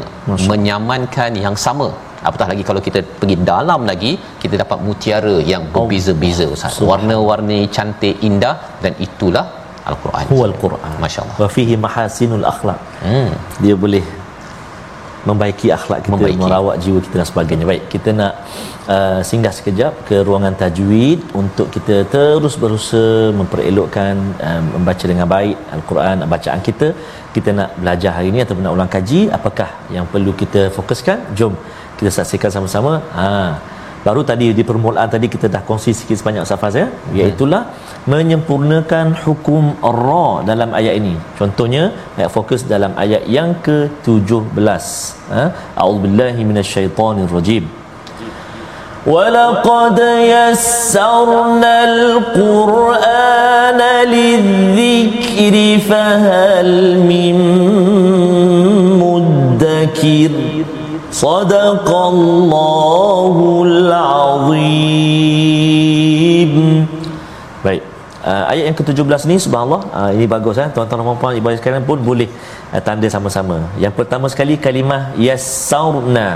menyamankan 0.51 1.33
yang 1.45 1.57
sama. 1.65 1.89
Apatah 2.27 2.47
lagi 2.51 2.63
kalau 2.69 2.81
kita 2.87 2.99
pergi 3.19 3.35
dalam 3.51 3.81
lagi 3.89 4.11
kita 4.43 4.55
dapat 4.63 4.79
mutiara 4.87 5.35
yang 5.51 5.63
berbeza-beza 5.75 6.45
Ustaz. 6.55 6.79
Warna-warni 6.91 7.59
cantik 7.75 8.15
indah 8.29 8.55
dan 8.83 8.93
itulah 9.07 9.45
al-Quran. 9.91 10.25
al-Quran 10.51 10.93
Masya-Allah. 11.03 11.37
wa 11.43 11.49
fihi 11.55 11.75
mahasinul 11.85 12.45
akhlak 12.53 12.79
hmm. 13.05 13.29
Dia 13.63 13.75
boleh 13.83 14.03
membaiki 15.29 15.67
akhlak 15.77 15.99
kita 16.05 16.13
Membaiki. 16.15 16.41
merawat 16.43 16.75
jiwa 16.83 16.99
kita 17.05 17.15
dan 17.21 17.27
sebagainya. 17.31 17.65
Baik 17.71 17.83
kita 17.93 18.09
nak 18.19 18.33
uh, 18.95 19.19
singgah 19.29 19.53
sekejap 19.57 19.93
ke 20.07 20.17
ruangan 20.27 20.55
tajwid 20.61 21.19
untuk 21.41 21.67
kita 21.75 21.95
terus 22.13 22.55
berusaha 22.63 23.31
memperelokkan 23.39 24.15
um, 24.47 24.63
membaca 24.75 25.05
dengan 25.11 25.27
baik 25.35 25.57
al-Quran 25.77 26.25
bacaan 26.35 26.61
kita 26.69 26.87
kita 27.35 27.49
nak 27.59 27.69
belajar 27.81 28.11
hari 28.17 28.27
ini 28.33 28.39
ataupun 28.45 28.63
nak 28.65 28.75
ulang 28.77 28.91
kaji 28.95 29.19
apakah 29.37 29.69
yang 29.95 30.05
perlu 30.13 30.31
kita 30.41 30.61
fokuskan? 30.77 31.17
Jom 31.39 31.53
kita 31.99 32.11
saksikan 32.17 32.51
sama-sama. 32.55 32.93
Ha. 33.17 33.27
Baru 34.05 34.21
tadi 34.29 34.47
di 34.57 34.63
permulaan 34.69 35.09
tadi 35.13 35.27
kita 35.33 35.47
dah 35.53 35.61
kongsi 35.69 35.91
sikit 35.99 36.17
sebanyak 36.19 36.43
Ustaz 36.47 36.59
Faz 36.61 36.75
ya? 36.81 36.87
Iaitulah 37.17 37.63
menyempurnakan 38.13 39.07
hukum 39.23 39.63
ra 39.83 40.29
dalam 40.49 40.71
ayat 40.79 40.93
ini. 41.01 41.13
Contohnya 41.39 41.83
ayat 42.17 42.31
fokus 42.37 42.63
dalam 42.73 42.95
ayat 43.03 43.27
yang 43.37 43.51
ke-17 43.65 44.79
ha? 45.35 45.43
A'udzubillahi 45.81 46.41
minasyaitonirrajim 46.51 47.65
ولقد 49.04 49.98
يسرنا 50.32 51.74
القرآن 51.84 53.80
للذكر 54.08 55.54
فهل 55.88 56.68
من 57.04 57.36
مدكر 59.04 60.30
صدق 61.12 61.88
الله 62.12 63.36
العظيم 63.68 65.24
Baik. 67.64 67.80
Uh, 68.24 68.44
ayat 68.48 68.64
yang 68.72 68.76
ke-17 68.76 69.28
ni 69.28 69.36
subhanallah 69.36 69.84
uh, 69.92 70.10
ini 70.16 70.24
bagus 70.24 70.56
eh 70.56 70.68
tuan-tuan 70.72 71.00
dan 71.00 71.16
puan 71.20 71.36
ibu 71.36 71.48
sekalian 71.60 71.84
pun 71.84 72.00
boleh 72.00 72.28
uh, 72.72 72.80
tanda 72.80 73.08
sama-sama. 73.12 73.68
Yang 73.76 74.00
pertama 74.00 74.32
sekali 74.32 74.56
kalimah 74.56 75.12
yasaurna. 75.20 76.28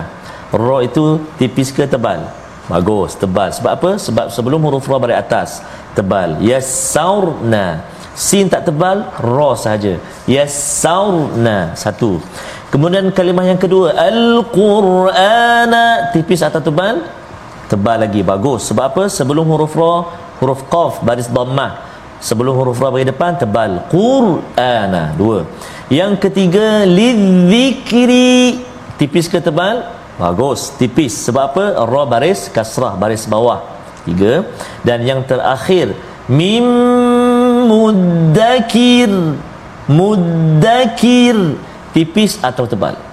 Ra 0.53 0.79
itu 0.85 1.21
tipis 1.41 1.69
ke 1.73 1.85
tebal? 1.89 2.29
Bagus, 2.72 3.20
tebal. 3.20 3.52
Sebab 3.52 3.72
apa? 3.76 3.92
Sebab 4.00 4.32
sebelum 4.32 4.64
huruf 4.64 4.88
ra 4.88 4.96
baris 4.96 5.20
atas, 5.20 5.60
tebal. 5.92 6.40
Yasaurna. 6.40 7.84
Sin 8.16 8.48
tak 8.48 8.70
tebal, 8.70 9.04
ra 9.20 9.52
sahaja. 9.60 10.00
Yasaurna. 10.24 11.76
Satu. 11.76 12.24
Kemudian 12.72 13.12
kalimah 13.12 13.46
yang 13.46 13.60
kedua, 13.60 13.94
al-Qur'ana 13.94 16.10
tipis 16.16 16.42
atau 16.42 16.64
tebal? 16.64 17.04
Tebal 17.68 18.02
lagi. 18.02 18.24
Bagus. 18.24 18.72
Sebab 18.72 18.86
apa? 18.96 19.04
Sebelum 19.12 19.44
huruf 19.44 19.76
ra, 19.76 20.08
huruf 20.40 20.64
qaf 20.72 21.04
baris 21.04 21.28
dhammah. 21.28 21.84
Sebelum 22.24 22.56
huruf 22.56 22.80
ra 22.80 22.96
bagi 22.96 23.12
depan 23.12 23.36
tebal. 23.36 23.92
Qur'ana. 23.92 25.12
Dua. 25.20 25.44
Yang 25.92 26.30
ketiga, 26.30 26.88
lidzikri. 26.88 28.64
Tipis 28.96 29.28
ke 29.28 29.44
tebal? 29.44 29.84
Bagus, 30.18 30.74
tipis. 30.78 31.18
Sebab 31.26 31.44
apa? 31.54 31.66
Ra 31.86 32.04
baris 32.06 32.50
kasrah, 32.50 32.94
baris 32.94 33.26
bawah. 33.26 33.66
Tiga. 34.04 34.46
Dan 34.86 35.08
yang 35.08 35.22
terakhir, 35.26 35.96
mim 36.30 36.66
muddakir. 37.66 39.10
Muddakir. 39.90 41.58
Tipis 41.94 42.42
atau 42.42 42.66
tebal? 42.66 43.13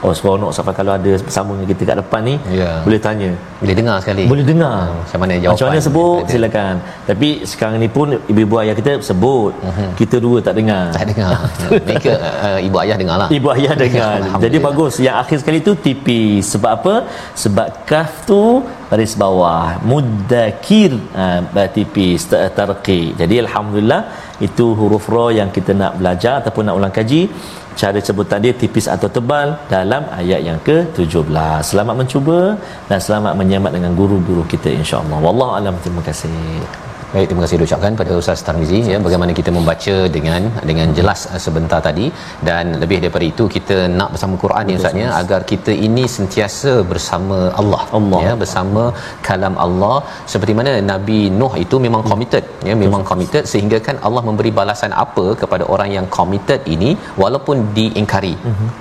Oh, 0.00 0.10
seronok 0.10 0.48
sampai 0.48 0.72
kalau 0.72 0.92
ada 0.92 1.12
bersama 1.14 1.52
kita 1.62 1.82
kat 1.84 1.96
depan 2.00 2.20
ni, 2.22 2.34
Ya. 2.50 2.80
boleh 2.80 2.96
tanya. 2.96 3.30
boleh 3.60 3.74
dengar 3.74 3.96
sekali 4.00 4.24
Boleh 4.24 4.40
dengar. 4.42 4.88
macam 4.96 5.18
mana 5.20 5.32
jawapan 5.34 5.52
Macam 5.52 5.66
mana 5.68 5.78
sebut 5.78 6.18
Ada. 6.18 6.30
silakan. 6.30 6.74
Tapi 7.04 7.28
sekarang 7.44 7.76
ni 7.76 7.88
pun 7.88 8.06
ibu-ibu 8.24 8.56
ayah 8.58 8.72
kita 8.72 8.92
sebut. 9.00 9.52
Kita 9.94 10.16
dua 10.16 10.40
tak 10.40 10.56
dengar. 10.56 10.88
tak 10.90 11.04
dengar 11.06 11.36
mereka 11.84 12.12
uh, 12.40 12.58
ibu 12.58 12.76
ayah 12.80 12.96
dengar 12.96 13.16
lah 13.18 13.28
Ibu 13.30 13.48
ayah 13.52 13.74
dengar. 13.76 14.14
Jadi 14.42 14.56
bagus. 14.58 14.94
Yang 14.98 15.16
akhir 15.18 15.36
sekali 15.38 15.58
tu 15.60 15.72
tipis. 15.76 16.48
Sebab 16.48 16.70
apa? 16.72 16.94
Sebab 17.34 17.66
kaf 17.84 18.24
tu 18.24 18.64
baris 18.90 19.14
bawah. 19.22 19.78
Muddakir 19.90 20.92
ha, 21.18 21.26
tipis. 21.76 22.26
ta- 22.30 22.50
Tarqi. 22.58 23.00
Jadi 23.20 23.34
Alhamdulillah 23.44 24.02
itu 24.46 24.66
huruf 24.80 25.06
ra 25.14 25.26
yang 25.38 25.50
kita 25.56 25.72
nak 25.82 25.94
belajar 26.00 26.34
ataupun 26.42 26.64
nak 26.66 26.76
ulang 26.80 26.94
kaji. 26.98 27.22
Cara 27.80 27.98
sebutan 28.08 28.42
dia 28.44 28.52
tipis 28.62 28.86
atau 28.94 29.08
tebal 29.16 29.48
dalam 29.72 30.02
ayat 30.20 30.40
yang 30.48 30.58
ke-17. 30.68 31.30
Selamat 31.70 31.94
mencuba 32.02 32.38
dan 32.90 32.98
selamat 33.06 33.32
menyemak 33.40 33.72
dengan 33.78 33.94
guru-guru 34.00 34.42
kita 34.52 34.68
insya-Allah. 34.80 35.18
Wallahu 35.26 35.52
alam. 35.58 35.74
Terima 35.86 36.02
kasih. 36.02 36.89
Baik, 37.14 37.26
terima 37.28 37.42
kasih 37.44 37.56
diucapkan 37.60 37.92
pada 38.00 38.12
Ustaz 38.18 38.40
Tarmizi 38.46 38.76
ya 38.90 38.98
bagaimana 39.04 39.32
kita 39.38 39.50
membaca 39.56 39.94
dengan 40.16 40.42
dengan 40.68 40.88
jelas 40.98 41.20
uh, 41.34 41.40
sebentar 41.44 41.80
tadi. 41.86 42.06
Dan 42.48 42.64
lebih 42.82 42.98
daripada 43.02 43.26
itu 43.30 43.44
kita 43.54 43.76
nak 43.98 44.10
bersama 44.14 44.34
Quran 44.42 44.70
Ustaz 44.76 44.94
ya 45.00 45.08
agar 45.20 45.40
kita 45.52 45.72
ini 45.86 46.04
sentiasa 46.16 46.72
bersama 46.90 47.38
Allah, 47.60 47.80
Allah. 47.98 48.20
ya 48.26 48.34
bersama 48.42 48.82
kalam 49.28 49.56
Allah. 49.64 49.96
Seperti 50.34 50.54
mana 50.58 50.74
Nabi 50.92 51.18
Nuh 51.40 51.50
itu 51.64 51.78
memang 51.86 52.04
committed 52.10 52.44
ya 52.68 52.76
memang 52.84 53.02
committed. 53.10 53.42
Sehingga 53.54 53.80
kan 53.88 53.98
Allah 54.08 54.22
memberi 54.28 54.52
balasan 54.60 54.94
apa 55.04 55.26
kepada 55.42 55.66
orang 55.74 55.90
yang 55.96 56.06
committed 56.18 56.62
ini 56.76 56.92
walaupun 57.24 57.66
diingkari. 57.80 58.34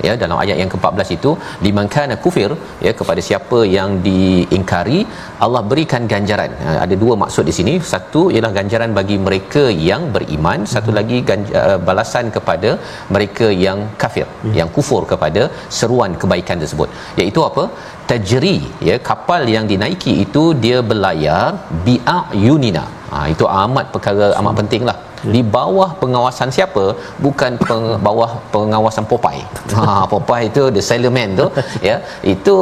Ya 0.08 0.16
dalam 0.26 0.38
ayat 0.46 0.58
yang 0.64 0.72
ke-14 0.76 1.10
itu 1.18 1.34
liman 1.68 1.90
kana 1.98 2.18
kufir 2.28 2.52
ya 2.88 2.94
kepada 3.02 3.24
siapa 3.30 3.62
yang 3.78 3.90
diingkari 4.10 5.02
Allah 5.48 5.64
berikan 5.74 6.06
ganjaran. 6.16 6.54
Ha, 6.68 6.72
ada 6.86 6.96
dua 7.06 7.16
maksud 7.26 7.46
di 7.52 7.58
sini. 7.62 7.76
Satu 7.94 8.19
ialah 8.36 8.52
ganjaran 8.58 8.92
bagi 9.00 9.18
mereka 9.28 9.64
yang 9.90 10.04
beriman. 10.16 10.60
Satu 10.74 10.94
lagi 10.98 11.18
ganja, 11.30 11.54
uh, 11.62 11.80
balasan 11.90 12.28
kepada 12.36 12.72
mereka 13.16 13.48
yang 13.66 13.80
kafir 14.04 14.28
yang 14.60 14.70
kufur 14.78 15.02
kepada 15.14 15.44
seruan 15.80 16.14
kebaikan 16.24 16.60
tersebut. 16.64 16.90
Iaitu 17.22 17.42
apa? 17.50 17.66
Tajri 18.10 18.56
ya 18.90 18.96
kapal 19.10 19.42
yang 19.56 19.66
dinaiki 19.72 20.14
itu 20.26 20.44
dia 20.64 20.78
berlayar 20.92 21.50
bi'a 21.88 22.20
yunina 22.46 22.86
ha, 23.12 23.18
itu 23.34 23.46
amat 23.64 23.86
perkara 23.96 24.28
amat 24.40 24.54
pentinglah 24.60 24.98
di 25.36 25.42
bawah 25.56 25.90
pengawasan 26.02 26.50
siapa? 26.58 26.84
Bukan 27.26 27.52
peng, 27.68 27.86
bawah 28.08 28.32
pengawasan 28.54 29.06
Popeye. 29.12 29.44
Ha 29.78 30.06
Popeye 30.14 30.48
itu 30.52 30.64
the 30.76 30.82
sailor 30.90 31.12
man 31.18 31.36
tu 31.42 31.48
ya. 31.90 31.96
Itu 32.34 32.56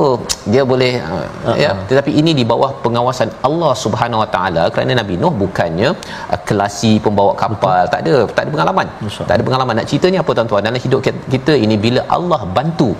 dia 0.54 0.64
boleh 0.72 0.94
uh, 1.12 1.58
ya. 1.64 1.72
Tetapi 1.90 2.12
ini 2.22 2.34
di 2.40 2.46
bawah 2.52 2.72
pengawasan 2.86 3.30
Allah 3.50 3.74
Subhanahu 3.84 4.24
Wa 4.24 4.30
Taala 4.36 4.64
kerana 4.74 4.98
Nabi 5.02 5.18
Nuh 5.24 5.34
bukannya 5.44 5.90
uh, 6.34 6.40
kelasi 6.48 6.94
pembawa 7.06 7.34
kapal. 7.44 7.84
Tak 7.94 8.02
ada 8.06 8.16
tak 8.36 8.42
ada 8.46 8.50
pengalaman. 8.56 8.88
Masya 9.06 9.24
tak 9.30 9.36
ada 9.38 9.44
pengalaman 9.50 9.74
nak 9.82 9.88
ceritanya 9.92 10.22
apa 10.24 10.32
tuan-tuan. 10.38 10.64
Dalam 10.68 10.82
hidup 10.88 11.02
kita 11.36 11.54
ini 11.66 11.78
bila 11.86 12.02
Allah 12.18 12.42
bantu 12.58 12.92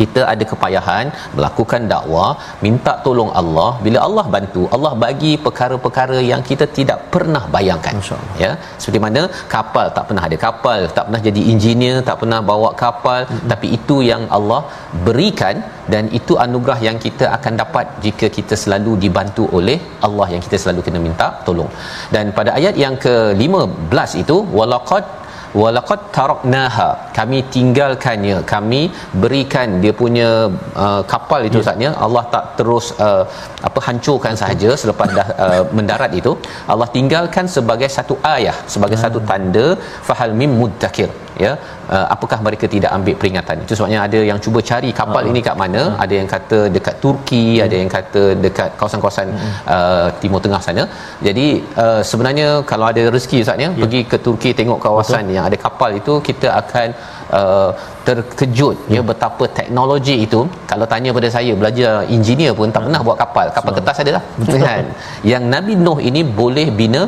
kita 0.00 0.20
ada 0.32 0.44
kepayahan 0.52 1.04
melakukan 1.36 1.82
dakwah 1.92 2.30
minta 2.66 2.94
tolong 3.06 3.30
Allah. 3.40 3.70
Bila 3.86 3.98
Allah 4.08 4.26
bantu 4.36 4.62
Allah 4.76 4.92
bagi 5.04 5.32
perkara-perkara 5.46 6.18
yang 6.32 6.42
kita 6.50 6.66
tidak 6.78 7.00
pernah 7.14 7.44
bayangkan. 7.56 7.96
Ya 8.44 8.50
seperti 8.80 9.00
mana 9.06 9.22
kapal 9.54 9.86
tak 9.96 10.06
pernah 10.08 10.24
ada 10.28 10.38
kapal 10.46 10.80
tak 10.96 11.04
pernah 11.08 11.22
jadi 11.28 11.42
engineer 11.52 11.96
tak 12.10 12.18
pernah 12.22 12.40
bawa 12.52 12.72
kapal. 12.84 13.20
Hmm. 13.24 13.48
tapi 13.50 13.66
itu 13.76 13.96
yang 14.10 14.22
Allah 14.36 14.60
berikan 15.06 15.56
dan 15.92 16.04
itu 16.18 16.34
anugerah 16.44 16.78
yang 16.86 16.96
kita 17.04 17.24
akan 17.36 17.54
dapat 17.62 17.86
jika 18.04 18.26
kita 18.36 18.54
selalu 18.62 18.92
dibantu 19.04 19.44
oleh 19.58 19.78
Allah 20.06 20.26
yang 20.34 20.42
kita 20.46 20.56
selalu 20.62 20.80
kena 20.86 21.00
minta 21.06 21.26
tolong. 21.46 21.70
Dan 22.14 22.32
pada 22.38 22.50
ayat 22.58 22.74
yang 22.84 22.96
ke-15 23.04 24.10
itu 24.22 24.36
walaqad 24.58 25.04
walaqad 25.62 26.00
taraknaha. 26.16 26.88
Kami 27.18 27.38
tinggalkannya. 27.56 28.38
Kami 28.52 28.80
berikan 29.22 29.68
dia 29.82 29.94
punya 30.02 30.28
uh, 30.84 31.02
kapal 31.12 31.40
itu 31.48 31.58
yeah. 31.58 31.66
saatnya 31.66 31.90
Allah 32.06 32.24
tak 32.34 32.44
terus 32.60 32.86
uh, 33.06 33.24
apa 33.68 33.80
hancurkan 33.88 34.34
sahaja 34.42 34.70
selepas 34.82 35.10
dah 35.18 35.28
uh, 35.46 35.62
mendarat 35.76 36.14
itu. 36.20 36.34
Allah 36.72 36.88
tinggalkan 36.96 37.46
sebagai 37.56 37.90
satu 37.98 38.16
ayah 38.34 38.56
sebagai 38.74 38.98
hmm. 38.98 39.06
satu 39.06 39.20
tanda. 39.30 39.66
Fahal 40.08 40.32
mim 40.40 40.52
muddakir 40.62 41.10
ya 41.44 41.52
uh, 41.96 42.06
apakah 42.14 42.38
mereka 42.46 42.66
tidak 42.74 42.90
ambil 42.96 43.14
peringatan 43.20 43.56
itu 43.64 43.72
sebabnya 43.78 44.00
ada 44.06 44.20
yang 44.30 44.38
cuba 44.44 44.60
cari 44.70 44.90
kapal 45.00 45.22
uh-huh. 45.22 45.32
ini 45.32 45.40
kat 45.48 45.56
mana 45.62 45.82
uh-huh. 45.84 46.02
ada 46.04 46.14
yang 46.20 46.28
kata 46.34 46.58
dekat 46.76 46.96
Turki 47.04 47.44
uh-huh. 47.46 47.66
ada 47.66 47.76
yang 47.80 47.90
kata 47.96 48.22
dekat 48.44 48.70
kawasan-kawasan 48.80 49.28
uh-huh. 49.34 49.74
uh, 49.76 50.08
timur 50.22 50.40
tengah 50.46 50.60
sana 50.66 50.84
jadi 51.26 51.46
uh, 51.84 52.00
sebenarnya 52.10 52.48
kalau 52.70 52.86
ada 52.92 53.04
rezeki 53.16 53.40
ustaz 53.44 53.64
ya 53.64 53.68
yeah. 53.68 53.72
pergi 53.82 54.00
ke 54.12 54.18
Turki 54.26 54.52
tengok 54.60 54.80
kawasan 54.86 55.22
Betul. 55.22 55.36
yang 55.36 55.44
ada 55.50 55.58
kapal 55.66 55.90
itu 56.00 56.14
kita 56.28 56.48
akan 56.60 56.88
uh, 57.40 57.70
terkejut 58.06 58.76
ya. 58.94 59.00
ya 59.00 59.02
betapa 59.10 59.44
teknologi 59.58 60.16
itu 60.26 60.40
kalau 60.70 60.86
tanya 60.92 61.10
pada 61.18 61.28
saya 61.36 61.52
belajar 61.60 61.92
engineer 62.16 62.52
pun 62.58 62.74
tak 62.76 62.84
pernah 62.86 63.00
buat 63.06 63.18
kapal 63.24 63.46
kapal 63.56 63.70
Sebab. 63.72 63.78
kertas 63.78 64.02
ada 64.04 64.12
lah 64.16 64.24
kan 64.68 64.84
yang 65.32 65.44
Nabi 65.54 65.74
Nuh 65.84 65.98
ini 66.10 66.22
boleh 66.40 66.66
bina 66.80 67.02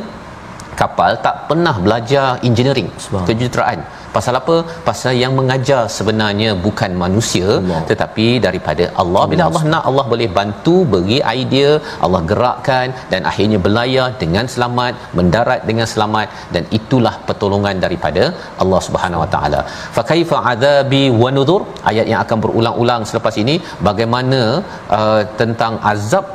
kapal 0.81 1.11
tak 1.27 1.37
pernah 1.49 1.75
belajar 1.85 2.27
engineering 2.49 2.89
Sebab. 3.05 3.25
kejuruteraan 3.29 3.79
pasal 4.17 4.35
apa? 4.41 4.57
Pasal 4.89 5.13
yang 5.23 5.33
mengajar 5.39 5.83
sebenarnya 5.97 6.51
bukan 6.67 6.91
manusia 7.03 7.49
Allah. 7.57 7.81
tetapi 7.91 8.27
daripada 8.47 8.85
Allah. 9.03 9.23
Bila 9.33 9.45
Allah. 9.49 9.63
Nak 9.73 9.85
Allah 9.91 10.05
boleh 10.13 10.29
bantu 10.39 10.77
beri 10.95 11.19
idea 11.41 11.71
Allah 12.05 12.23
gerakkan 12.31 12.87
dan 13.13 13.23
akhirnya 13.31 13.59
berlayar 13.67 14.07
dengan 14.23 14.47
selamat 14.55 14.95
mendarat 15.19 15.61
dengan 15.71 15.89
selamat 15.95 16.29
dan 16.57 16.65
itulah 16.79 17.15
pertolongan 17.29 17.77
daripada 17.85 18.25
Allah 18.63 18.81
Subhanahu 18.89 19.23
Wa 19.25 19.31
Taala. 19.35 19.61
Fa 19.99 20.05
kaifa 20.13 20.39
adabi 20.55 21.05
wa 21.23 21.31
nudur? 21.37 21.61
Ayat 21.91 22.07
yang 22.13 22.21
akan 22.25 22.39
berulang-ulang 22.47 23.05
selepas 23.11 23.37
ini 23.45 23.57
bagaimana 23.91 24.41
uh, 24.99 25.23
tentang 25.43 25.75
azab 25.93 26.27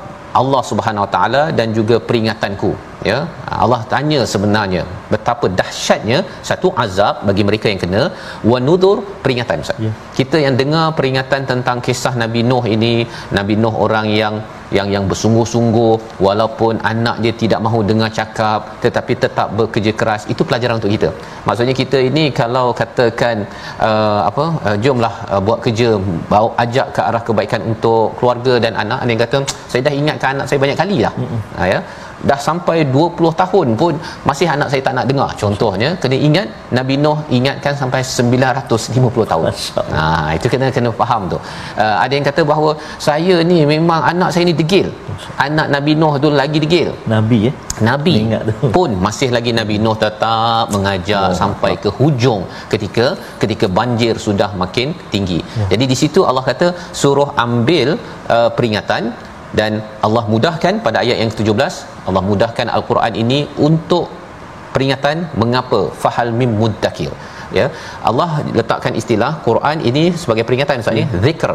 Allah 0.41 0.61
Subhanahu 0.71 1.05
Wa 1.05 1.11
Taala 1.17 1.43
dan 1.59 1.69
juga 1.79 1.95
peringatanku 2.09 2.71
ya 3.09 3.17
Allah 3.63 3.81
tanya 3.93 4.19
sebenarnya 4.33 4.83
betapa 5.13 5.45
dahsyatnya 5.59 6.19
satu 6.49 6.69
azab 6.83 7.15
bagi 7.27 7.43
mereka 7.49 7.67
yang 7.71 7.81
kena 7.83 8.03
wa 8.51 8.57
nudur 8.67 8.97
peringatan 9.23 9.63
Ustaz. 9.65 9.79
Ya. 9.85 9.91
Kita 10.19 10.37
yang 10.45 10.55
dengar 10.61 10.85
peringatan 10.97 11.43
tentang 11.51 11.77
kisah 11.87 12.13
Nabi 12.23 12.41
Nuh 12.49 12.63
ini, 12.75 12.93
Nabi 13.37 13.55
Nuh 13.63 13.75
orang 13.85 14.07
yang 14.21 14.35
yang 14.77 14.87
yang 14.95 15.05
bersungguh-sungguh 15.11 15.93
walaupun 16.25 16.73
anak 16.91 17.15
dia 17.23 17.33
tidak 17.41 17.59
mahu 17.65 17.79
dengar 17.89 18.09
cakap 18.19 18.59
tetapi 18.83 19.13
tetap 19.23 19.47
bekerja 19.59 19.91
keras 19.99 20.23
itu 20.33 20.41
pelajaran 20.47 20.79
untuk 20.79 20.91
kita. 20.95 21.09
Maksudnya 21.47 21.75
kita 21.81 21.97
ini 22.09 22.23
kalau 22.41 22.65
katakan 22.81 23.43
uh, 23.87 24.21
apa 24.29 24.45
uh, 24.67 24.77
jomlah 24.83 25.13
uh, 25.33 25.41
buat 25.47 25.59
kerja 25.65 25.89
bawa 26.31 26.49
ajak 26.63 26.87
ke 26.95 27.01
arah 27.09 27.23
kebaikan 27.27 27.61
untuk 27.71 28.15
keluarga 28.19 28.53
dan 28.65 28.73
anak 28.83 28.99
ada 29.03 29.11
yang 29.13 29.23
kata 29.25 29.37
saya 29.71 29.81
dah 29.87 29.93
ingatkan 30.01 30.29
anak 30.35 30.47
saya 30.49 30.59
banyak 30.63 30.79
kali 30.83 30.97
lah. 31.05 31.13
Ha, 31.59 31.61
ya 31.73 31.79
dah 32.29 32.39
sampai 32.47 32.77
20 32.95 33.41
tahun 33.41 33.67
pun 33.81 33.93
masih 34.29 34.47
anak 34.55 34.67
saya 34.71 34.81
tak 34.87 34.93
nak 34.97 35.05
dengar. 35.11 35.29
Contohnya 35.41 35.89
kena 36.01 36.17
ingat 36.27 36.47
Nabi 36.77 36.95
Nuh 37.03 37.17
ingatkan 37.37 37.73
sampai 37.81 38.01
950 38.05 39.31
tahun. 39.31 39.45
Ha 39.95 40.03
itu 40.37 40.47
kena 40.53 40.69
kena 40.77 40.91
faham 41.01 41.21
tu. 41.33 41.37
Uh, 41.83 41.95
ada 42.03 42.13
yang 42.17 42.25
kata 42.29 42.41
bahawa 42.51 42.71
saya 43.07 43.35
ni 43.51 43.59
memang 43.73 44.01
anak 44.13 44.29
saya 44.33 44.43
ni 44.49 44.55
degil. 44.61 44.89
Anak 45.47 45.67
Nabi 45.75 45.93
Nuh 46.01 46.13
tu 46.23 46.29
lagi 46.41 46.59
degil. 46.65 46.89
Nabi 47.15 47.39
ya 47.47 47.53
nabi 47.89 48.13
ingat 48.25 48.41
tu. 48.49 48.53
pun 48.77 48.91
masih 49.05 49.29
lagi 49.35 49.51
Nabi 49.59 49.75
Nuh 49.83 49.97
tetap 50.05 50.65
mengajar 50.75 51.25
oh, 51.31 51.37
sampai 51.41 51.71
ke 51.83 51.89
hujung 51.99 52.41
ketika 52.73 53.07
ketika 53.41 53.65
banjir 53.79 54.13
sudah 54.27 54.49
makin 54.63 54.87
tinggi. 55.13 55.39
Ya. 55.59 55.65
jadi 55.73 55.85
di 55.91 55.97
situ 56.01 56.21
Allah 56.29 56.45
kata 56.51 56.67
suruh 57.01 57.29
ambil 57.45 57.89
uh, 58.35 58.49
peringatan 58.57 59.03
dan 59.59 59.71
Allah 60.05 60.23
mudahkan 60.33 60.73
pada 60.85 60.97
ayat 61.03 61.17
yang 61.21 61.31
ke-17 61.33 61.73
Allah 62.07 62.23
mudahkan 62.29 62.67
al-Quran 62.77 63.13
ini 63.23 63.39
untuk 63.67 64.05
peringatan 64.73 65.17
mengapa 65.41 65.79
fahal 66.03 66.29
mim 66.39 66.51
muddakir 66.61 67.11
ya 67.59 67.65
Allah 68.09 68.29
letakkan 68.57 68.93
istilah 69.01 69.31
Quran 69.47 69.77
ini 69.89 70.03
sebagai 70.21 70.43
peringatan 70.47 70.83
Ustaz 70.83 70.97
ni 70.99 71.03
hmm. 71.05 71.21
zikr 71.25 71.53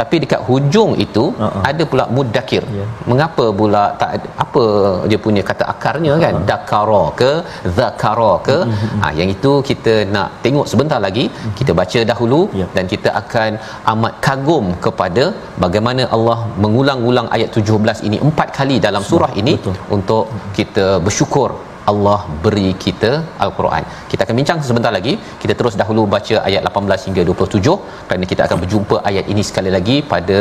tapi 0.00 0.16
dekat 0.22 0.40
hujung 0.48 0.90
itu 1.04 1.24
uh-uh. 1.44 1.62
ada 1.70 1.82
pula 1.90 2.04
muddakir 2.16 2.62
yeah. 2.78 2.88
mengapa 3.10 3.46
pula 3.60 3.82
tak 4.00 4.10
apa 4.44 4.64
dia 5.10 5.18
punya 5.26 5.42
kata 5.50 5.64
akarnya 5.74 6.14
kan 6.24 6.34
uh-huh. 6.36 6.48
dakara 6.50 7.04
ke 7.20 7.30
zakara 7.78 8.32
ke 8.48 8.58
uh-huh. 8.66 9.00
ha, 9.02 9.12
yang 9.20 9.30
itu 9.36 9.52
kita 9.70 9.94
nak 10.16 10.28
tengok 10.44 10.68
sebentar 10.72 11.00
lagi 11.06 11.24
uh-huh. 11.28 11.54
kita 11.60 11.74
baca 11.80 12.02
dahulu 12.12 12.40
yeah. 12.60 12.70
dan 12.78 12.86
kita 12.94 13.10
akan 13.22 13.50
amat 13.94 14.14
kagum 14.26 14.66
kepada 14.86 15.24
bagaimana 15.64 16.04
Allah 16.16 16.38
mengulang-ulang 16.64 17.30
ayat 17.38 17.50
17 17.62 18.06
ini 18.08 18.18
empat 18.28 18.48
kali 18.58 18.78
dalam 18.88 19.02
surah 19.10 19.32
ini 19.42 19.54
Betul. 19.58 19.76
untuk 19.98 20.24
kita 20.58 20.86
bersyukur 21.06 21.50
Allah 21.90 22.18
beri 22.44 22.68
kita 22.84 23.10
al-Quran. 23.44 23.84
Kita 24.10 24.20
akan 24.26 24.36
bincang 24.40 24.58
sebentar 24.68 24.92
lagi. 24.98 25.12
Kita 25.42 25.54
terus 25.58 25.74
dahulu 25.80 26.02
baca 26.14 26.36
ayat 26.48 26.62
18 26.70 27.06
hingga 27.08 27.22
27 27.30 27.74
kerana 28.08 28.24
kita 28.32 28.42
akan 28.46 28.58
berjumpa 28.62 28.96
ayat 29.10 29.26
ini 29.32 29.42
sekali 29.50 29.72
lagi 29.76 29.96
pada 30.12 30.38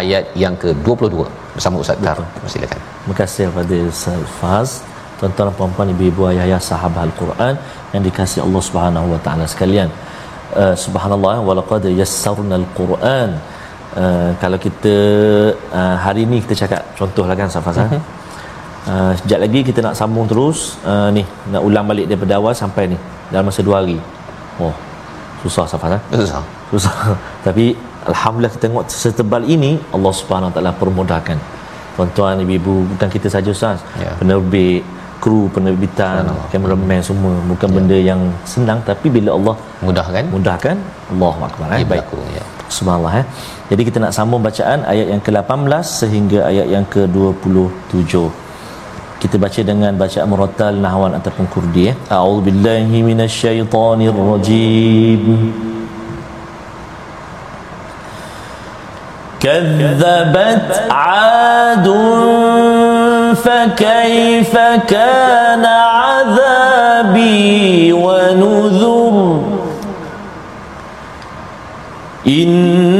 ayat 0.00 0.24
yang 0.42 0.56
ke-22 0.62 1.26
bersama 1.56 1.82
Ustaz 1.84 2.06
Tar. 2.08 2.18
Silakan. 2.54 2.80
Terima 3.02 3.16
kasih 3.22 3.44
kepada 3.50 3.78
Ustaz 3.94 4.24
Faz. 4.40 4.72
Tuan-tuan 5.20 5.54
puan-puan 5.58 5.88
ibu-ibu 5.94 6.22
ayah-ayah 6.30 6.60
sahabat 6.70 7.02
al-Quran 7.08 7.54
yang 7.94 8.02
dikasihi 8.08 8.42
Allah 8.46 8.62
Subhanahu 8.68 9.06
wa 9.14 9.20
taala 9.26 9.46
sekalian. 9.54 9.88
Uh, 10.60 10.74
subhanallah 10.84 11.36
walaqad 11.48 11.86
yassarna 12.00 12.54
al-Quran. 12.62 13.30
Uh, 14.02 14.30
kalau 14.42 14.58
kita 14.66 14.96
uh, 15.78 15.96
hari 16.04 16.22
ini 16.26 16.36
kita 16.44 16.54
cakap 16.62 16.82
contohlah 17.00 17.34
kan 17.40 17.48
Safaz 17.54 17.78
uh-huh. 17.82 18.00
Uh, 18.88 19.12
sekejap 19.20 19.40
lagi 19.44 19.60
kita 19.68 19.80
nak 19.84 19.94
sambung 20.00 20.24
terus. 20.24 20.80
Uh, 20.80 21.12
ni 21.12 21.22
nak 21.52 21.60
ulang 21.60 21.84
balik 21.84 22.08
daripada 22.08 22.40
awal 22.40 22.56
sampai 22.56 22.96
ni 22.96 22.98
dalam 23.28 23.44
masa 23.48 23.60
dua 23.60 23.84
hari. 23.84 24.00
Oh 24.58 24.72
susah 25.42 25.64
safar 25.70 25.90
eh? 25.96 26.02
susah. 26.20 26.42
Susah. 26.72 26.94
Tapi 27.46 27.66
alhamdulillah 28.10 28.52
kita 28.54 28.62
tengok 28.66 28.84
setebal 28.90 29.42
ini 29.54 29.72
Allah 29.94 30.12
Subhanahu 30.20 30.50
taala 30.54 30.72
permudahkan. 30.82 31.38
Tuan-tuan 31.96 32.38
ibu-ibu 32.44 32.74
bukan 32.94 33.08
kita 33.16 33.28
saja 33.34 33.50
ustaz. 33.50 33.82
Ya. 33.98 34.12
penerbit 34.20 34.82
kru 35.22 35.50
penerbitan 35.54 36.30
kameraman 36.50 37.02
semua. 37.02 37.34
Bukan 37.50 37.68
ya. 37.70 37.74
benda 37.76 37.98
yang 38.10 38.20
senang 38.52 38.78
tapi 38.90 39.06
bila 39.16 39.30
Allah 39.38 39.56
mudahkan. 39.86 40.24
mudahkan 40.36 40.76
Allahu 41.14 41.40
akbar 41.48 41.66
eh? 41.74 41.82
Baik. 41.92 42.06
ya. 42.38 42.44
Subhanallah 42.76 43.14
eh? 43.22 43.26
Jadi 43.70 43.82
kita 43.88 43.98
nak 44.04 44.12
sambung 44.18 44.42
bacaan 44.46 44.80
ayat 44.92 45.06
yang 45.12 45.22
ke-18 45.26 45.84
sehingga 46.00 46.38
ayat 46.50 46.66
yang 46.74 46.84
ke-27 46.94 48.14
kita 49.21 49.35
baca 49.43 49.61
dengan 49.69 49.93
bacaan 50.01 50.27
murattal 50.31 50.73
nahwan 50.85 51.11
ataupun 51.19 51.45
kurdi 51.53 51.83
ya 51.89 51.93
a'udzubillahi 52.17 52.97
minasyaitonirrajim 53.09 55.23
كذبت 59.43 60.71
عاد 60.91 61.87
فكيف 63.43 64.53
كان 64.87 65.65
عذابي 65.99 67.93
ونذر 67.93 69.15
إن 72.27 72.96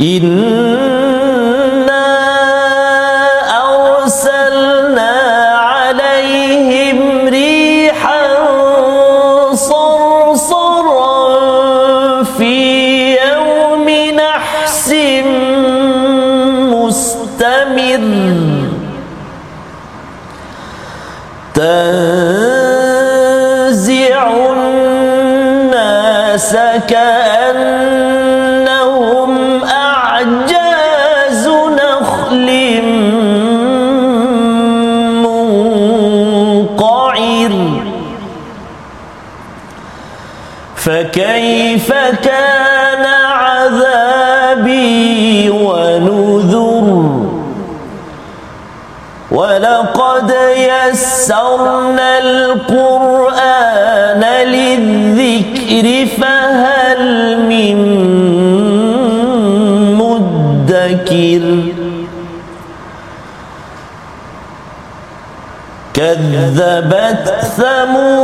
in 0.00 0.39
كذبت 66.59 67.29
ثمود 67.57 68.18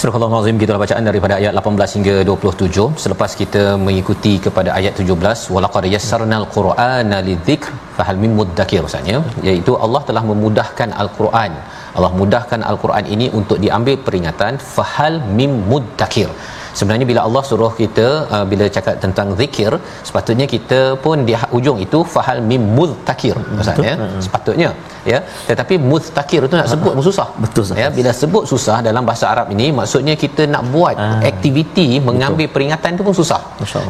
Surah 0.00 0.16
Al-Azim 0.16 0.56
gitulah 0.62 0.80
bacaan 0.82 1.04
daripada 1.08 1.34
ayat 1.38 1.52
18 1.60 1.94
hingga 1.96 2.12
27 2.26 2.84
selepas 3.04 3.30
kita 3.40 3.62
mengikuti 3.86 4.32
kepada 4.44 4.70
ayat 4.76 5.00
17 5.04 5.54
walaqad 5.54 5.84
yassarnal 5.94 6.44
qur'ana 6.56 7.18
lidzikr 7.28 7.72
fahal 7.96 8.18
mim 8.22 8.32
muddakir 8.40 8.80
maksudnya 8.84 9.18
iaitu 9.48 9.74
Allah 9.86 10.02
telah 10.10 10.22
memudahkan 10.30 10.92
al-Quran. 11.02 11.52
Allah 11.96 12.12
mudahkan 12.20 12.62
al-Quran 12.70 13.06
ini 13.14 13.26
untuk 13.40 13.58
diambil 13.64 13.96
peringatan 14.06 14.62
fahal 14.76 15.16
mim 15.40 15.54
muddakir 15.72 16.30
sebenarnya 16.78 17.06
bila 17.10 17.20
Allah 17.26 17.42
suruh 17.50 17.72
kita 17.82 18.06
uh, 18.34 18.44
bila 18.50 18.64
cakap 18.76 18.94
tentang 19.04 19.28
zikir 19.40 19.72
sepatutnya 20.08 20.46
kita 20.54 20.80
pun 21.04 21.26
di 21.28 21.34
ujung 21.58 21.78
itu 21.86 21.98
fahal 22.14 22.38
mim 22.50 22.62
mudzakir 22.78 23.36
maksudnya 23.56 23.94
sepatutnya 24.26 24.70
ya. 25.12 25.18
Tetapi 25.50 25.74
mudzakir 25.90 26.40
itu 26.46 26.54
nak 26.60 26.68
sebut 26.72 26.92
pun 26.96 27.04
susah. 27.10 27.28
Betul, 27.44 27.62
Ustaz. 27.66 27.80
ya 27.82 27.88
bila 27.98 28.10
sebut 28.22 28.44
susah 28.52 28.78
dalam 28.88 29.02
bahasa 29.08 29.26
Arab 29.34 29.46
ini 29.56 29.66
maksudnya 29.80 30.16
kita 30.24 30.44
nak 30.54 30.64
buat 30.76 30.96
Ah, 30.98 31.18
aktiviti 31.30 31.86
mengambil 32.08 32.46
peringatan 32.54 32.96
itu 32.96 33.04
pun 33.08 33.14
susah. 33.20 33.40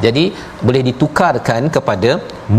Jadi 0.05 0.25
boleh 0.67 0.83
ditukarkan 0.89 1.63
kepada 1.77 2.11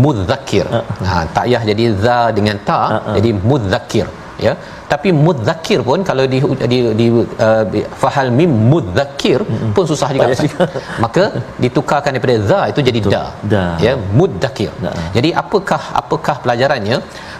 mudzakir 0.02 0.66
ha 1.10 1.16
tak 1.36 1.44
payah 1.50 1.62
jadi 1.70 1.84
za 2.04 2.18
dengan 2.36 2.56
ta 2.68 2.80
Ah, 2.80 2.88
ah. 2.94 3.14
jadi 3.16 3.30
mudzakir 3.48 4.06
ya? 4.46 4.52
Tapi 4.92 5.08
mudzakir 5.24 5.80
pun 5.88 6.00
kalau 6.08 6.24
di 6.32 6.38
di, 6.72 6.78
di 7.00 7.06
uh, 7.46 7.64
fahal 8.02 8.28
mim 8.38 8.52
mudzakir 8.72 9.40
pun 9.76 9.84
susah 9.92 10.08
juga, 10.16 10.32
maka 11.04 11.24
ditukarkan 11.64 12.10
daripada 12.16 12.36
za 12.50 12.60
itu 12.72 12.80
jadi 12.90 13.00
da, 13.14 13.24
Da. 13.52 13.64
ya? 13.86 13.94
Mudzakir. 14.20 14.72
Da. 14.84 14.92
jadi 15.16 15.30
apakah 15.42 15.82
apakah 16.02 16.36
pelajarannya? 16.44 16.98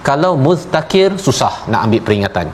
Kalau 0.08 0.32
mudzakir 0.46 1.10
susah 1.28 1.54
nak 1.72 1.82
ambil 1.86 2.02
peringatan. 2.08 2.48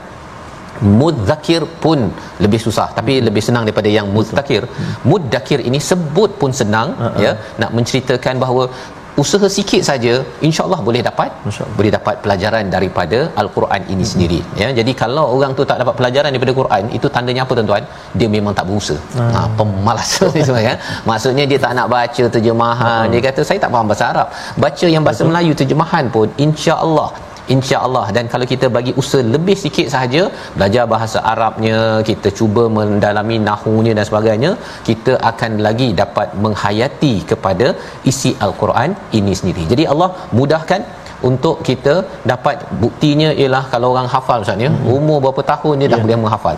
Mudzakir 1.00 1.62
pun 1.82 1.98
lebih 2.44 2.60
susah. 2.64 2.88
Tapi 2.96 3.12
lebih 3.28 3.42
senang 3.46 3.64
daripada 3.66 3.90
yang 3.98 4.08
mudzakir 4.16 4.62
mudzakir 5.10 5.60
ini 5.68 5.78
sebut 5.90 6.30
pun 6.40 6.50
senang 6.60 6.88
Uh-uh. 7.04 7.22
ya? 7.24 7.32
Nak 7.62 7.70
menceritakan 7.76 8.34
bahawa 8.42 8.64
usaha 9.22 9.46
sikit 9.56 9.82
saja 9.88 10.14
insyaallah 10.48 10.80
boleh 10.88 11.02
dapat. 11.08 11.30
Masya 11.46 11.62
Allah. 11.64 11.76
boleh 11.78 11.92
dapat 11.96 12.14
pelajaran 12.24 12.64
daripada 12.74 13.18
al-Quran 13.42 13.82
ini 13.92 14.04
sendiri 14.12 14.40
ya. 14.60 14.68
Jadi 14.78 14.92
kalau 15.02 15.24
orang 15.36 15.52
tu 15.58 15.64
tak 15.70 15.78
dapat 15.82 15.94
pelajaran 16.00 16.30
daripada 16.34 16.54
Quran 16.60 16.82
itu 16.98 17.06
tandanya 17.16 17.42
apa 17.46 17.52
tuan-tuan? 17.58 17.84
Dia 18.18 18.28
memang 18.36 18.54
tak 18.58 18.66
berusaha. 18.70 19.00
Ha 19.34 19.40
pemalas. 19.58 20.10
Ni 20.36 20.42
semua 20.48 20.62
kan 20.68 20.78
maksudnya 21.10 21.44
dia 21.50 21.58
tak 21.66 21.72
nak 21.78 21.88
baca 21.96 22.24
terjemahan. 22.36 23.04
Dia 23.14 23.22
kata 23.28 23.40
saya 23.48 23.58
tak 23.64 23.70
faham 23.74 23.88
bahasa 23.92 24.04
Arab. 24.12 24.28
Baca 24.64 24.86
yang 24.94 25.04
bahasa 25.08 25.22
Melayu 25.30 25.52
terjemahan 25.62 26.04
pun 26.16 26.28
insya-Allah 26.46 27.08
insya-Allah. 27.54 28.04
Dan 28.16 28.24
kalau 28.32 28.46
kita 28.52 28.66
bagi 28.76 28.92
usaha 29.02 29.24
lebih 29.34 29.56
sikit 29.64 29.88
sahaja 29.94 30.22
belajar 30.56 30.84
bahasa 30.94 31.18
Arabnya 31.32 31.78
kita 32.10 32.30
cuba 32.38 32.64
mendalami 32.78 33.38
nahunya 33.48 33.94
dan 33.98 34.06
sebagainya 34.10 34.52
kita 34.88 35.14
akan 35.30 35.52
lagi 35.66 35.88
dapat 36.02 36.28
menghayati 36.44 37.14
kepada 37.32 37.68
isi 38.12 38.32
al-Quran 38.46 38.92
ini 39.20 39.34
sendiri. 39.40 39.64
Jadi 39.72 39.86
Allah 39.94 40.10
mudahkan 40.38 40.82
untuk 41.30 41.56
kita 41.68 41.94
dapat 42.32 42.56
buktinya 42.82 43.28
ialah 43.42 43.64
kalau 43.72 43.90
orang 43.94 44.08
hafal 44.14 44.40
Ustaz 44.46 44.64
ya. 44.66 44.70
Umur 44.96 45.18
berapa 45.24 45.42
tahun 45.52 45.82
dia 45.82 45.90
dah 45.94 46.00
boleh 46.06 46.18
menghafal 46.24 46.56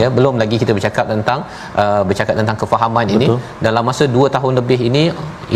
ya 0.00 0.06
belum 0.16 0.34
lagi 0.42 0.56
kita 0.62 0.72
bercakap 0.76 1.04
tentang 1.12 1.40
uh, 1.82 2.02
bercakap 2.08 2.34
tentang 2.40 2.56
kefahaman 2.62 3.06
ini. 3.16 3.26
Betul. 3.28 3.38
dalam 3.66 3.84
masa 3.90 4.04
2 4.16 4.34
tahun 4.36 4.52
lebih 4.60 4.78
ini 4.88 5.02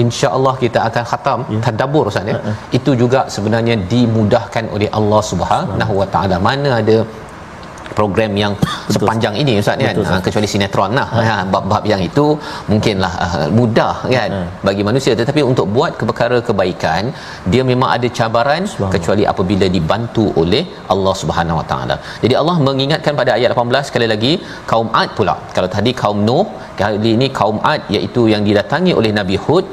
insya-Allah 0.02 0.54
kita 0.62 0.78
akan 0.88 1.04
khatam 1.10 1.38
tadabbur 1.66 2.04
Ustaz 2.12 2.32
ya. 2.32 2.36
Itu 2.78 2.92
juga 3.02 3.22
sebenarnya 3.34 3.76
dimudahkan 3.92 4.66
oleh 4.74 4.88
Allah 4.98 5.22
Subhanahu 5.30 5.94
Wa 6.02 6.08
Taala. 6.14 6.38
Mana 6.48 6.70
ada 6.80 6.96
program 7.98 8.32
yang 8.42 8.52
Betul. 8.58 8.94
sepanjang 8.94 9.34
ini 9.42 9.52
ustaz 9.62 9.76
kan? 9.86 9.94
Betul, 9.94 10.06
ha, 10.10 10.20
kecuali 10.26 10.48
sinetron 10.52 10.92
lah. 10.98 11.08
Ha. 11.16 11.36
bab-bab 11.54 11.84
yang 11.92 12.02
itu 12.08 12.26
mungkinlah 12.70 13.12
uh, 13.26 13.48
mudah 13.58 13.94
kan? 14.16 14.30
Ha. 14.38 14.42
bagi 14.68 14.82
manusia. 14.88 15.12
Tetapi 15.20 15.42
untuk 15.50 15.68
buat 15.76 15.92
perkara 16.10 16.38
kebaikan 16.48 17.02
dia 17.52 17.62
memang 17.72 17.90
ada 17.96 18.10
cabaran 18.18 18.64
kecuali 18.94 19.24
apabila 19.32 19.68
dibantu 19.76 20.26
oleh 20.42 20.62
Allah 20.94 21.14
Subhanahu 21.22 21.60
Wa 21.60 21.66
Taala. 21.72 21.96
Jadi 22.24 22.34
Allah 22.40 22.56
mengingatkan 22.68 23.14
pada 23.20 23.32
ayat 23.38 23.52
18 23.56 23.88
sekali 23.90 24.08
lagi 24.14 24.32
kaum 24.72 24.90
Ad 25.02 25.10
pula. 25.18 25.36
Kalau 25.56 25.70
tadi 25.76 25.92
kaum 26.02 26.20
Nuh 26.28 26.46
kali 26.80 27.10
ini 27.18 27.26
kaum 27.40 27.58
Ad 27.72 27.82
iaitu 27.96 28.22
yang 28.32 28.42
didatangi 28.48 28.92
oleh 29.00 29.10
Nabi 29.20 29.36
Hud 29.44 29.64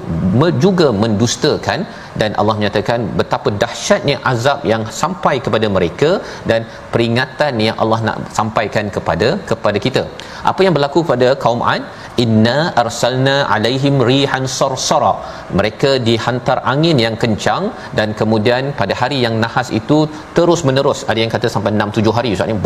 juga 0.65 0.87
mendustakan 1.03 1.79
dan 2.21 2.31
Allah 2.41 2.55
menyatakan 2.59 2.99
betapa 3.19 3.49
dahsyatnya 3.63 4.17
azab 4.31 4.59
yang 4.71 4.83
sampai 5.01 5.35
kepada 5.45 5.67
mereka 5.77 6.11
dan 6.51 6.61
peringatan 6.93 7.53
yang 7.67 7.77
Allah 7.83 7.99
nak 8.07 8.17
sampaikan 8.37 8.87
kepada 8.95 9.29
kepada 9.51 9.77
kita. 9.85 10.03
Apa 10.51 10.61
yang 10.65 10.73
berlaku 10.77 11.01
pada 11.11 11.29
kaum 11.43 11.61
Ad? 11.73 11.83
Inna 12.23 12.57
arsalna 12.81 13.35
alaihim 13.55 13.95
rihan 14.09 14.45
sarsara. 14.57 15.13
Mereka 15.59 15.91
dihantar 16.07 16.57
angin 16.73 16.97
yang 17.05 17.15
kencang 17.23 17.65
dan 17.99 18.09
kemudian 18.21 18.73
pada 18.81 18.95
hari 19.01 19.19
yang 19.25 19.35
nahas 19.43 19.69
itu 19.79 19.99
terus 20.37 20.61
menerus 20.69 21.01
ada 21.11 21.19
yang 21.23 21.31
kata 21.35 21.47
sampai 21.55 21.71
6 21.75 21.97
7 21.99 22.17
hari 22.17 22.31
ustaz 22.35 22.49
ni 22.51 22.57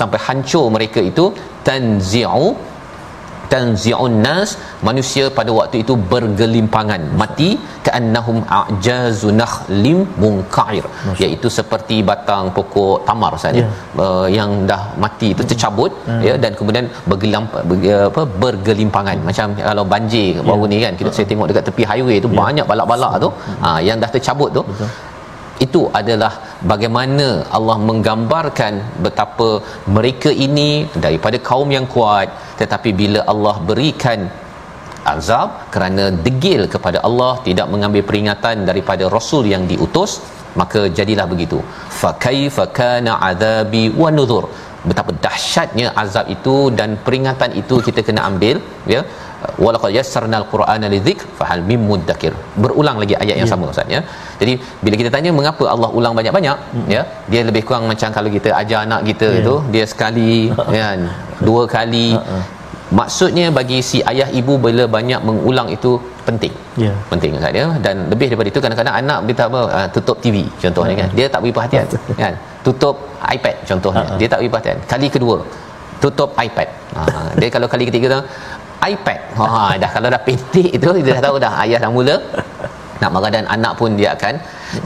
sampai 0.00 0.18
hancur 0.26 0.64
mereka 0.76 1.00
itu 1.10 1.24
tanzi'u 1.68 2.46
tanzi'un 3.52 4.16
nas 4.26 4.50
manusia 4.88 5.24
pada 5.38 5.50
waktu 5.58 5.76
itu 5.84 5.94
bergelimpangan 6.12 7.02
mati 7.20 7.50
ka'annahum 7.86 8.38
a'jazu 8.58 9.30
nakhlim 9.42 9.98
munqa'ir 10.22 10.84
iaitu 11.22 11.50
seperti 11.58 11.98
batang 12.10 12.46
pokok 12.56 12.96
tamar 13.08 13.32
saja 13.44 13.62
yeah. 13.62 14.02
uh, 14.04 14.26
yang 14.38 14.52
dah 14.70 14.82
mati 15.04 15.30
itu 15.34 15.44
tercabut 15.52 15.92
hmm. 16.08 16.22
ya 16.28 16.34
dan 16.44 16.52
kemudian 16.58 16.86
bergelam 17.12 17.46
ber, 17.70 17.78
apa 18.10 18.24
bergelimpangan 18.44 19.18
macam 19.30 19.56
kalau 19.68 19.86
banjir 19.94 20.30
yeah. 20.36 20.46
baru 20.50 20.66
ni 20.74 20.80
kan 20.86 20.94
kita 21.00 21.08
uh 21.08 21.10
saya 21.16 21.26
tengok 21.30 21.48
dekat 21.50 21.64
tepi 21.68 21.82
highway 21.90 22.16
tu 22.24 22.28
yeah. 22.30 22.38
banyak 22.42 22.66
balak-balak 22.70 23.14
tu 23.24 23.28
hmm. 23.32 23.58
ha, 23.64 23.68
yang 23.88 23.96
dah 24.02 24.10
tercabut 24.14 24.50
tu 24.58 24.62
Betul 24.68 25.11
itu 25.66 25.80
adalah 26.00 26.32
bagaimana 26.72 27.28
Allah 27.56 27.78
menggambarkan 27.88 28.74
betapa 29.04 29.48
mereka 29.96 30.30
ini 30.46 30.70
daripada 31.04 31.38
kaum 31.48 31.70
yang 31.76 31.86
kuat. 31.94 32.28
Tetapi 32.60 32.90
bila 33.00 33.20
Allah 33.32 33.54
berikan 33.70 34.20
azab 35.14 35.48
kerana 35.74 36.04
degil 36.26 36.62
kepada 36.74 36.98
Allah 37.08 37.32
tidak 37.46 37.66
mengambil 37.72 38.02
peringatan 38.10 38.56
daripada 38.70 39.04
rasul 39.16 39.44
yang 39.54 39.64
diutus 39.70 40.12
maka 40.60 40.80
jadilah 40.98 41.26
begitu. 41.32 41.58
Fa 42.00 42.10
kaifa 42.26 42.66
kana 42.80 43.14
azabi 43.30 43.84
wa 44.02 44.10
nuzur. 44.18 44.44
Betapa 44.90 45.10
dahsyatnya 45.24 45.88
azab 46.02 46.26
itu 46.36 46.54
dan 46.78 46.90
peringatan 47.06 47.50
itu 47.60 47.76
kita 47.86 48.00
kena 48.08 48.22
ambil 48.30 48.56
ya 48.94 49.00
walaqad 49.64 49.90
yassarna 49.98 50.36
al-qur'ana 50.42 50.86
lidzikr 50.94 51.26
fahal 51.38 51.60
mim 51.70 51.82
muddakir 51.90 52.32
berulang 52.62 52.96
lagi 53.02 53.14
ayat 53.22 53.36
yang 53.40 53.48
yeah. 53.48 53.52
sama 53.52 53.70
ustaz 53.72 53.94
ya 53.96 54.00
jadi 54.40 54.54
bila 54.84 54.94
kita 55.00 55.10
tanya 55.14 55.30
mengapa 55.38 55.64
Allah 55.74 55.90
ulang 55.98 56.14
banyak-banyak 56.18 56.58
mm-hmm. 56.62 56.88
ya 56.94 57.02
dia 57.32 57.42
lebih 57.48 57.62
kurang 57.68 57.84
macam 57.92 58.10
kalau 58.16 58.30
kita 58.36 58.50
ajar 58.60 58.78
anak 58.86 59.02
kita 59.10 59.28
yeah. 59.30 59.40
itu 59.42 59.54
dia 59.74 59.84
sekali 59.92 60.34
kan 60.76 60.98
dua 61.48 61.62
kali 61.76 62.06
uh-uh. 62.18 62.42
maksudnya 63.00 63.46
bagi 63.58 63.78
si 63.90 64.00
ayah 64.12 64.28
ibu 64.40 64.54
bila 64.66 64.86
banyak 64.96 65.20
mengulang 65.28 65.68
itu 65.76 65.92
penting 66.28 66.54
yeah. 66.84 66.96
penting 67.12 67.34
ustaz 67.40 67.60
ya 67.60 67.66
dan 67.86 68.06
lebih 68.12 68.28
daripada 68.30 68.50
itu 68.52 68.60
kadang-kadang 68.64 68.96
anak 69.02 69.18
beritahu 69.26 69.48
apa 69.52 69.60
uh, 69.78 69.88
tutup 69.96 70.16
TV 70.24 70.36
contohnya 70.64 70.94
uh-huh. 70.94 71.10
kan 71.10 71.18
dia 71.18 71.26
tak 71.34 71.40
beri 71.44 71.54
perhatian 71.58 71.86
kan 72.22 72.34
tutup 72.66 72.96
iPad 73.36 73.56
contohnya 73.70 74.04
uh-huh. 74.06 74.18
dia 74.22 74.28
tak 74.32 74.38
beri 74.42 74.50
perhatian 74.54 74.78
kali 74.94 75.08
kedua 75.16 75.38
tutup 76.02 76.30
iPad 76.46 76.68
ha, 76.98 77.02
dia 77.40 77.48
kalau 77.54 77.66
kali 77.72 77.84
ketiga 77.88 78.06
tu 78.14 78.20
iPad. 78.90 79.20
Ha 79.38 79.78
dah 79.82 79.90
kalau 79.94 80.08
dah 80.14 80.22
pendek 80.26 80.68
itu 80.76 80.88
dia 81.06 81.12
dah 81.16 81.22
tahu 81.26 81.36
dah 81.44 81.52
ayah 81.62 81.78
dah 81.84 81.90
mula. 81.96 82.16
Nak 83.00 83.10
marah 83.14 83.30
dan 83.34 83.46
anak 83.54 83.72
pun 83.78 83.98
dia 83.98 84.10
akan. 84.16 84.34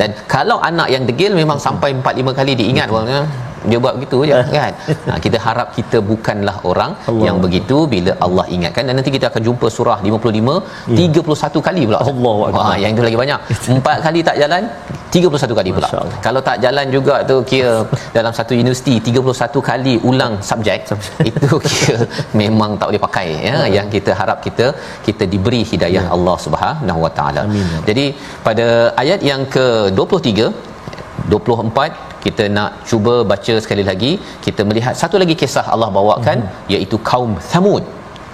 Dan 0.00 0.10
kalau 0.34 0.56
anak 0.68 0.88
yang 0.94 1.04
degil 1.08 1.32
memang 1.40 1.58
sampai 1.66 1.90
4 1.92 2.22
5 2.22 2.38
kali 2.38 2.52
diingat 2.60 2.88
orangnya 2.94 3.22
dia 3.70 3.78
buat 3.84 3.94
begitu 3.98 4.18
je 4.30 4.38
kan? 4.58 4.72
Ha, 5.08 5.18
kita 5.24 5.38
harap 5.46 5.68
kita 5.78 5.98
bukanlah 6.10 6.56
orang 6.70 6.92
Allah. 7.10 7.24
yang 7.28 7.36
begitu 7.44 7.76
bila 7.94 8.12
Allah 8.26 8.44
ingatkan. 8.56 8.84
Dan 8.88 8.94
nanti 8.98 9.12
kita 9.16 9.26
akan 9.30 9.42
jumpa 9.48 9.66
surah 9.76 9.98
55 10.08 10.98
ya. 10.98 11.08
31 11.14 11.66
kali 11.68 11.82
pula. 11.88 12.00
Allah 12.10 12.36
ha, 12.58 12.74
yang 12.82 12.90
itu 12.96 13.04
lagi 13.08 13.18
banyak. 13.22 13.40
4 13.78 14.06
kali 14.06 14.20
tak 14.28 14.36
jalan 14.42 14.62
31 15.16 15.58
kali 15.60 15.70
pula. 15.76 15.88
Kalau 16.26 16.40
tak 16.48 16.56
jalan 16.64 16.86
juga 16.96 17.14
tu 17.30 17.36
kira 17.50 17.74
dalam 18.16 18.32
satu 18.38 18.52
universiti 18.62 18.94
31 19.08 19.68
kali 19.70 19.94
ulang 20.10 20.34
subjek 20.50 20.80
itu 21.30 21.48
kira 21.72 21.98
memang 22.42 22.70
tak 22.80 22.86
boleh 22.90 23.02
pakai 23.06 23.26
ya. 23.48 23.56
Yang 23.76 23.88
kita 23.96 24.12
harap 24.20 24.38
kita 24.46 24.66
kita 25.08 25.24
diberi 25.34 25.62
hidayah 25.72 26.04
ya. 26.08 26.12
Allah 26.16 26.36
Subhanahu 26.46 27.00
Wa 27.06 27.12
Taala. 27.18 27.42
Jadi 27.88 28.06
pada 28.46 28.66
ayat 29.04 29.20
yang 29.30 29.42
ke 29.56 29.66
23 30.00 30.48
24 31.32 32.05
kita 32.26 32.46
nak 32.56 32.70
cuba 32.90 33.14
baca 33.32 33.54
sekali 33.66 33.84
lagi 33.90 34.12
kita 34.46 34.62
melihat 34.70 34.94
satu 35.02 35.18
lagi 35.22 35.36
kisah 35.42 35.66
Allah 35.74 35.90
bawakan 35.98 36.38
mm-hmm. 36.42 36.72
iaitu 36.74 36.98
kaum 37.10 37.32
Thamud 37.50 37.84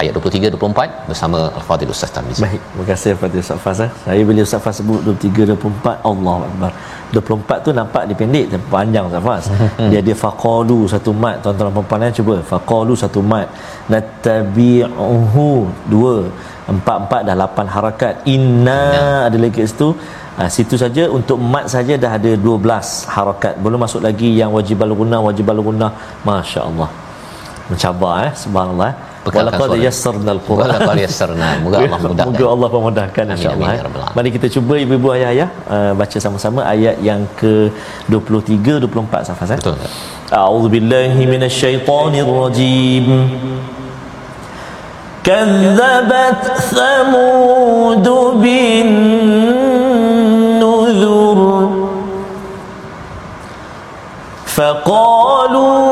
ayat 0.02 0.12
23 0.18 0.50
24 0.56 1.08
bersama 1.10 1.38
Al-Fadhil 1.58 1.92
Ustaz 1.94 2.10
Tamiz. 2.16 2.38
Baik, 2.44 2.60
terima 2.70 2.84
kasih 2.90 3.08
Al-Fadhil 3.14 3.42
Ustaz 3.44 3.60
Faz. 3.64 3.80
Eh. 3.86 3.90
Saya 4.04 4.22
bila 4.28 4.40
Ustaz 4.46 4.62
Faz 4.64 4.76
sebut 4.80 5.00
23 5.08 5.48
24 5.54 6.10
Allah 6.10 6.36
Akbar. 6.48 6.72
24 7.16 7.64
tu 7.66 7.70
nampak 7.78 8.02
dia 8.08 8.16
pendek 8.20 8.46
tapi 8.52 8.66
panjang 8.74 9.04
Ustaz 9.10 9.22
Faz. 9.28 9.44
Hmm. 9.52 9.88
Dia 9.90 9.98
ada 10.04 10.14
faqalu 10.24 10.78
satu 10.94 11.12
mat 11.22 11.36
tuan-tuan 11.44 11.68
dan 11.68 11.74
puan-puan 11.76 12.06
eh, 12.08 12.12
cuba 12.18 12.36
faqalu 12.52 12.94
satu 13.02 13.22
mat 13.32 13.46
natabi'uhu 13.92 15.48
dua 15.92 16.16
empat 16.72 16.96
empat 17.04 17.22
dah 17.28 17.36
lapan 17.44 17.66
harakat 17.76 18.14
inna 18.34 18.82
ada 19.26 19.36
lagi 19.42 19.54
kat 19.58 19.66
situ 19.72 19.88
Ha, 20.37 20.45
situ 20.55 20.75
saja 20.77 21.03
untuk 21.17 21.37
mat 21.53 21.65
saja 21.73 21.93
dah 22.03 22.11
ada 22.17 22.31
12 22.37 23.09
harakat. 23.15 23.53
Belum 23.65 23.79
masuk 23.85 24.01
lagi 24.07 24.29
yang 24.39 24.53
wajibal 24.57 24.93
guna 24.99 25.17
wajibal 25.27 25.57
guna. 25.69 25.87
Masya-Allah. 26.27 26.89
Mencabar 27.69 28.13
eh 28.27 28.33
subhanallah. 28.43 28.89
Eh. 28.93 28.95
Walaqad 29.35 29.71
yassarna 29.87 30.31
al-Quran. 30.37 30.63
Walaqad 30.63 30.97
yassarna. 31.03 31.47
Moga 31.63 31.77
Allah 31.83 31.99
mudahkan. 31.99 32.27
Moga 32.31 32.45
Allah 32.53 32.69
memudahkan 32.75 33.23
insya-Allah. 33.33 33.69
Eh. 33.73 33.79
Ya 33.81 34.05
Mari 34.17 34.29
kita 34.35 34.47
cuba 34.55 34.73
ibu-ibu 34.83 35.07
ayah-ayah 35.17 35.49
uh, 35.75 35.91
baca 35.99 36.17
sama-sama 36.25 36.61
ayat 36.73 36.95
yang 37.09 37.21
ke 37.39 37.53
23 38.07 38.87
24 38.87 39.29
safas 39.29 39.49
eh. 39.55 39.59
Betul. 39.59 39.75
A'udzu 40.31 40.69
billahi 40.75 41.23
minasyaitonir 41.33 42.29
rajim. 42.29 43.07
كذبت 45.27 46.43
ثمود 46.71 48.07
بالنذر 48.41 49.20
فقالوا 54.51 55.90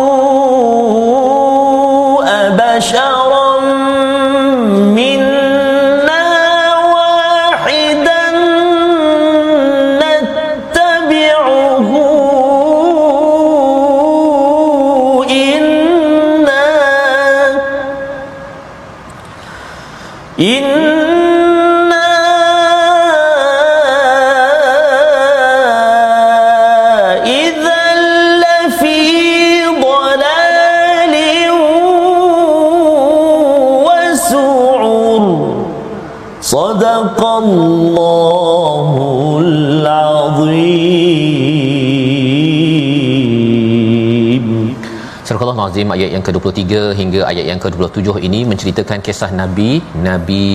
Al-Azim 45.71 45.95
ayat 45.95 46.11
yang 46.15 46.25
ke-23 46.27 46.73
hingga 47.01 47.21
ayat 47.31 47.45
yang 47.51 47.61
ke-27 47.63 48.09
ini 48.29 48.39
menceritakan 48.51 48.99
kisah 49.07 49.31
Nabi 49.41 49.69
Nabi 50.07 50.47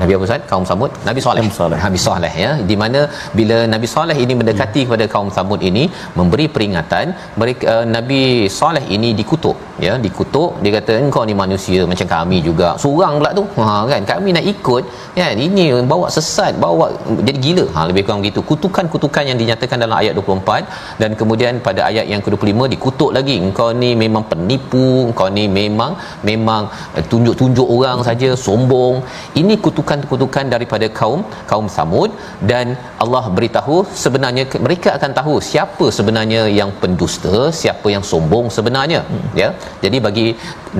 Nabi 0.00 0.12
apa 0.14 0.24
Ustaz? 0.26 0.42
Kaum 0.50 0.64
Samud, 0.70 0.90
Nabi 1.08 1.20
Saleh. 1.26 1.42
Nabi 1.42 1.54
Saleh. 1.58 1.78
Nabi 1.84 1.98
Saleh 2.06 2.32
ya. 2.42 2.50
Di 2.70 2.76
mana 2.82 3.00
bila 3.38 3.56
Nabi 3.72 3.86
Saleh 3.94 4.16
ini 4.24 4.34
mendekati 4.40 4.80
kepada 4.86 5.06
kaum 5.14 5.30
Samud 5.36 5.62
ini 5.70 5.84
memberi 6.18 6.46
peringatan, 6.54 7.06
mereka 7.40 7.64
uh, 7.72 7.84
Nabi 7.94 8.20
Saleh 8.58 8.84
ini 8.96 9.10
dikutuk 9.20 9.56
ya, 9.86 9.92
dikutuk 10.04 10.50
dia 10.62 10.70
kata 10.76 10.92
engkau 11.04 11.22
ni 11.28 11.34
manusia 11.42 11.80
macam 11.90 12.06
kami 12.14 12.38
juga. 12.48 12.68
Seorang 12.82 13.14
pula 13.20 13.30
tu. 13.38 13.44
Ha 13.58 13.74
kan 13.90 14.02
kami 14.12 14.28
nak 14.36 14.46
ikut 14.52 14.82
kan 15.18 15.38
ini 15.46 15.64
bawa 15.92 16.06
sesat, 16.16 16.52
bawa 16.64 16.86
jadi 17.28 17.38
gila. 17.44 17.64
Ha 17.74 17.80
lebih 17.90 18.02
kurang 18.06 18.20
begitu. 18.22 18.40
Kutukan-kutukan 18.50 19.24
yang 19.30 19.38
dinyatakan 19.42 19.78
dalam 19.84 19.96
ayat 20.02 20.14
24 20.20 21.00
dan 21.02 21.10
kemudian 21.20 21.62
pada 21.66 21.80
ayat 21.90 22.06
yang 22.12 22.22
ke-25 22.26 22.60
dikutuk 22.74 23.10
lagi 23.18 23.36
engkau 23.46 23.68
ni 23.82 23.90
memang 24.04 24.24
penipu, 24.30 24.86
engkau 25.08 25.28
ni 25.38 25.44
memang 25.60 25.94
memang 26.30 26.62
uh, 26.96 27.04
tunjuk-tunjuk 27.10 27.68
orang 27.76 27.98
saja, 28.08 28.30
sombong. 28.46 28.96
Ini 29.40 29.56
kutukan-kutukan 29.64 30.46
daripada 30.54 30.88
kaum 31.00 31.22
kaum 31.50 31.66
Samud 31.76 32.10
dan 32.50 32.66
Allah 33.04 33.24
beritahu 33.36 33.76
sebenarnya 34.04 34.44
mereka 34.66 34.88
akan 34.98 35.10
tahu 35.20 35.34
siapa 35.50 35.86
sebenarnya 35.98 36.42
yang 36.60 36.70
pendusta, 36.82 37.36
siapa 37.62 37.88
yang 37.94 38.04
sombong 38.12 38.46
sebenarnya. 38.58 39.02
Ya. 39.42 39.50
Jadi 39.84 39.98
bagi 40.06 40.26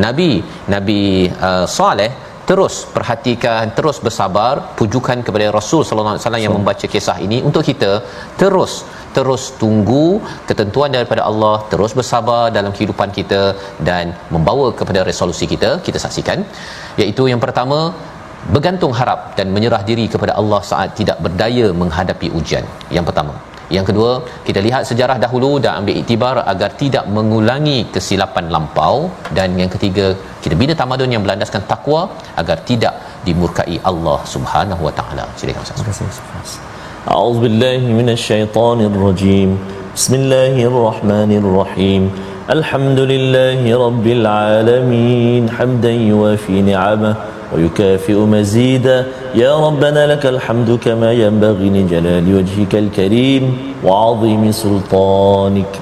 Nabi 0.05 0.31
Nabi 0.75 1.03
uh, 1.49 1.67
Saleh 1.79 2.11
terus 2.51 2.75
perhatikan 2.97 3.65
terus 3.79 3.97
bersabar 4.05 4.53
pujukan 4.79 5.19
kepada 5.27 5.47
Rasul 5.57 5.83
sallallahu 5.87 6.15
alaihi 6.15 6.25
wasallam 6.25 6.45
yang 6.45 6.55
membaca 6.59 6.87
kisah 6.95 7.17
ini. 7.27 7.39
Untuk 7.49 7.65
kita 7.71 7.91
terus 8.43 8.75
terus 9.17 9.43
tunggu 9.63 10.07
ketentuan 10.49 10.91
daripada 10.97 11.23
Allah 11.31 11.57
terus 11.73 11.93
bersabar 12.01 12.43
dalam 12.59 12.73
kehidupan 12.77 13.11
kita 13.19 13.43
dan 13.89 14.15
membawa 14.35 14.69
kepada 14.81 15.03
resolusi 15.11 15.49
kita 15.53 15.71
kita 15.89 16.01
saksikan. 16.07 16.41
Iaitu 17.03 17.25
yang 17.33 17.43
pertama 17.47 17.81
bergantung 18.55 18.93
harap 18.99 19.21
dan 19.39 19.47
menyerah 19.55 19.83
diri 19.91 20.07
kepada 20.15 20.33
Allah 20.41 20.61
saat 20.73 20.91
tidak 21.01 21.21
berdaya 21.27 21.69
menghadapi 21.83 22.31
ujian. 22.41 22.67
Yang 22.97 23.07
pertama 23.11 23.35
yang 23.76 23.86
kedua 23.90 24.12
kita 24.48 24.60
lihat 24.66 24.84
sejarah 24.90 25.18
dahulu 25.24 25.52
dan 25.64 25.72
ambil 25.80 25.96
iktibar 26.02 26.36
agar 26.54 26.70
tidak 26.82 27.06
mengulangi 27.16 27.78
kesilapan 27.94 28.46
lampau 28.56 28.98
dan 29.38 29.58
yang 29.62 29.72
ketiga 29.76 30.08
kita 30.44 30.56
bina 30.62 30.76
tamadun 30.82 31.14
yang 31.16 31.24
berlandaskan 31.26 31.64
takwa 31.72 32.02
agar 32.42 32.58
tidak 32.70 32.94
dimurkai 33.28 33.78
Allah 33.92 34.20
Subhanahu 34.36 34.82
wa 34.88 34.94
taala 35.00 35.26
silakan 35.40 35.64
Ustaz 35.66 35.78
Terima 35.80 35.92
kasih 35.94 36.08
Ustaz. 36.14 36.52
أعوذ 37.14 37.38
بالله 37.44 37.82
من 38.00 38.08
الشيطان 38.18 38.80
الرجيم 38.92 39.50
بسم 39.96 40.14
الله 40.20 40.56
الرحمن 40.72 41.32
الرحيم 41.42 42.04
الحمد 42.56 43.00
لله 43.12 43.60
رب 43.86 44.06
العالمين 44.18 45.44
حمدا 45.52 45.92
يوافي 45.92 46.56
نعمه 46.72 47.14
ويكافئ 47.54 48.18
مزيدا 48.36 48.98
يا 49.36 49.54
ربنا 49.58 50.08
لك 50.12 50.26
الحمد 50.26 50.80
كما 50.86 51.12
ينبغي 51.14 51.70
لجلال 51.70 52.26
وجهك 52.36 52.74
الكريم 52.76 53.44
وعظيم 53.84 54.52
سلطانك 54.52 55.74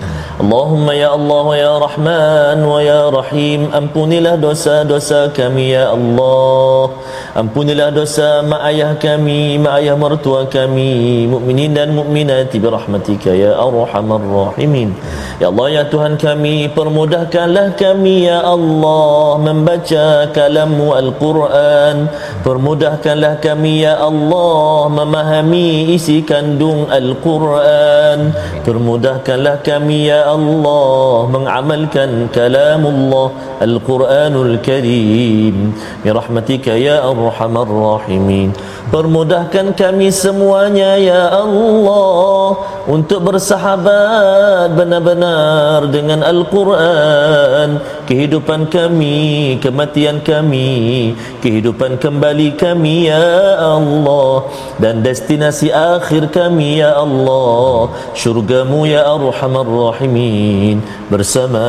اللهم 0.42 0.88
يا 0.92 1.10
الله 1.16 1.46
يا 1.66 1.74
رحمن 1.86 2.58
ويا 2.66 3.02
رحيم 3.14 3.62
ampunilah 3.78 4.42
dosa-dosa 4.42 5.30
kami 5.36 5.76
ya 5.76 5.94
Allah 5.94 6.98
ampunilah 7.38 7.94
dosa 7.94 8.42
mak 8.42 8.62
ayah 8.74 8.98
kami 8.98 9.62
mak 9.62 9.84
ayah 9.84 9.94
mertua 9.94 10.50
kami 10.50 11.30
mukminin 11.30 11.78
dan 11.78 11.94
mukminat 11.94 12.50
birahmatika 12.64 13.30
ya 13.38 13.54
arhamar 13.54 14.24
rahimin 14.24 14.98
ya 15.38 15.54
Allah 15.54 15.68
ya 15.78 15.84
Tuhan 15.94 16.18
kami 16.18 16.74
permudahkanlah 16.74 17.78
kami 17.78 18.26
ya 18.26 18.42
Allah 18.42 19.38
membaca 19.38 20.26
kalammu 20.34 20.88
al-Quran 21.02 22.10
permudahkanlah 22.42 23.35
kami 23.39 23.84
ya 23.87 24.01
Allah 24.01 24.89
memahami 24.91 25.95
isi 25.97 26.20
kandung 26.26 26.91
al-Quran. 26.91 28.32
Permudahkanlah 28.66 29.62
kami 29.62 30.11
ya 30.11 30.28
Allah 30.28 31.30
mengamalkan 31.30 32.28
kalamullah 32.32 33.32
al-Quranul 33.62 34.61
Karim. 34.61 35.72
Birahmatika 36.03 36.74
ya 36.76 37.05
arhamar 37.07 37.68
rahimin. 37.68 38.53
Permudahkan 38.91 39.74
kami 39.74 40.14
semuanya 40.14 40.95
ya 40.95 41.30
Allah 41.32 42.55
untuk 42.87 43.26
bersahabat 43.26 44.70
benar-benar 44.78 45.91
dengan 45.91 46.22
Al-Quran. 46.22 47.82
Kehidupan 48.07 48.70
kami 48.70 49.59
kematian 49.59 50.22
kami 50.22 51.14
kehidupan 51.43 51.99
kembali 51.99 52.55
kami 52.55 53.11
ya 53.11 53.59
Allah. 53.59 54.47
Dan 54.78 55.03
destinasi 55.03 55.74
akhir 55.74 56.30
kami 56.30 56.78
ya 56.78 56.95
Allah. 56.95 57.91
Syurgamu 58.14 58.87
ya 58.87 59.03
arhamar 59.11 59.66
rahimin. 59.66 60.78
Bersama 61.11 61.66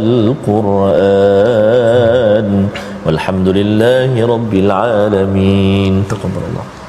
Al-Quran. 0.00 0.88
Walhamdulillahi 3.04 4.24
rabbil 4.24 4.72
alamin. 4.72 6.04
Taqabbalallah 6.08 6.79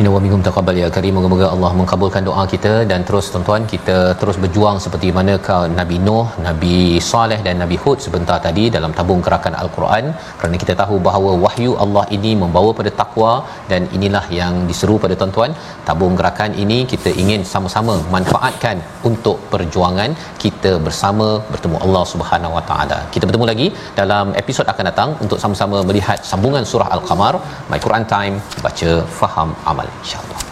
Inna 0.00 0.10
wa 0.14 0.18
minkum 0.24 0.42
taqabbal 0.46 0.76
ya 0.80 0.88
karim. 0.96 1.14
Moga-moga 1.16 1.46
Allah 1.54 1.70
mengabulkan 1.78 2.22
doa 2.26 2.42
kita 2.50 2.72
dan 2.90 3.00
terus 3.06 3.26
tuan-tuan 3.32 3.62
kita 3.72 3.96
terus 4.20 4.36
berjuang 4.42 4.76
seperti 4.84 5.08
mana 5.16 5.32
kau 5.46 5.62
Nabi 5.78 5.96
Nuh, 6.06 6.26
Nabi 6.44 6.76
Saleh 7.08 7.38
dan 7.46 7.56
Nabi 7.62 7.76
Hud 7.82 7.98
sebentar 8.04 8.36
tadi 8.44 8.64
dalam 8.76 8.92
tabung 8.98 9.20
gerakan 9.26 9.54
Al-Quran. 9.62 10.04
Kerana 10.42 10.56
kita 10.64 10.74
tahu 10.82 10.98
bahawa 11.06 11.30
wahyu 11.44 11.72
Allah 11.84 12.04
ini 12.18 12.32
membawa 12.42 12.70
pada 12.80 12.92
takwa 13.00 13.32
dan 13.72 13.90
inilah 13.96 14.22
yang 14.40 14.54
diseru 14.70 14.96
pada 15.04 15.16
tuan-tuan. 15.22 15.50
Tabung 15.88 16.14
gerakan 16.20 16.54
ini 16.64 16.78
kita 16.92 17.12
ingin 17.24 17.42
sama-sama 17.54 17.96
manfaatkan 18.14 18.78
untuk 19.10 19.36
perjuangan 19.54 20.14
kita 20.44 20.72
bersama 20.86 21.28
bertemu 21.50 21.76
Allah 21.88 22.04
Subhanahu 22.12 22.56
Wa 22.58 22.64
Taala. 22.70 23.00
Kita 23.16 23.24
bertemu 23.30 23.48
lagi 23.52 23.68
dalam 24.00 24.28
episod 24.42 24.68
akan 24.74 24.86
datang 24.92 25.10
untuk 25.26 25.40
sama-sama 25.42 25.82
melihat 25.90 26.20
sambungan 26.32 26.62
surah 26.72 26.90
Al-Qamar. 26.98 27.34
My 27.72 27.82
Quran 27.86 28.06
Time 28.14 28.36
baca 28.68 28.92
faham 29.20 29.50
amal 29.74 29.87
insyaallah 30.02 30.47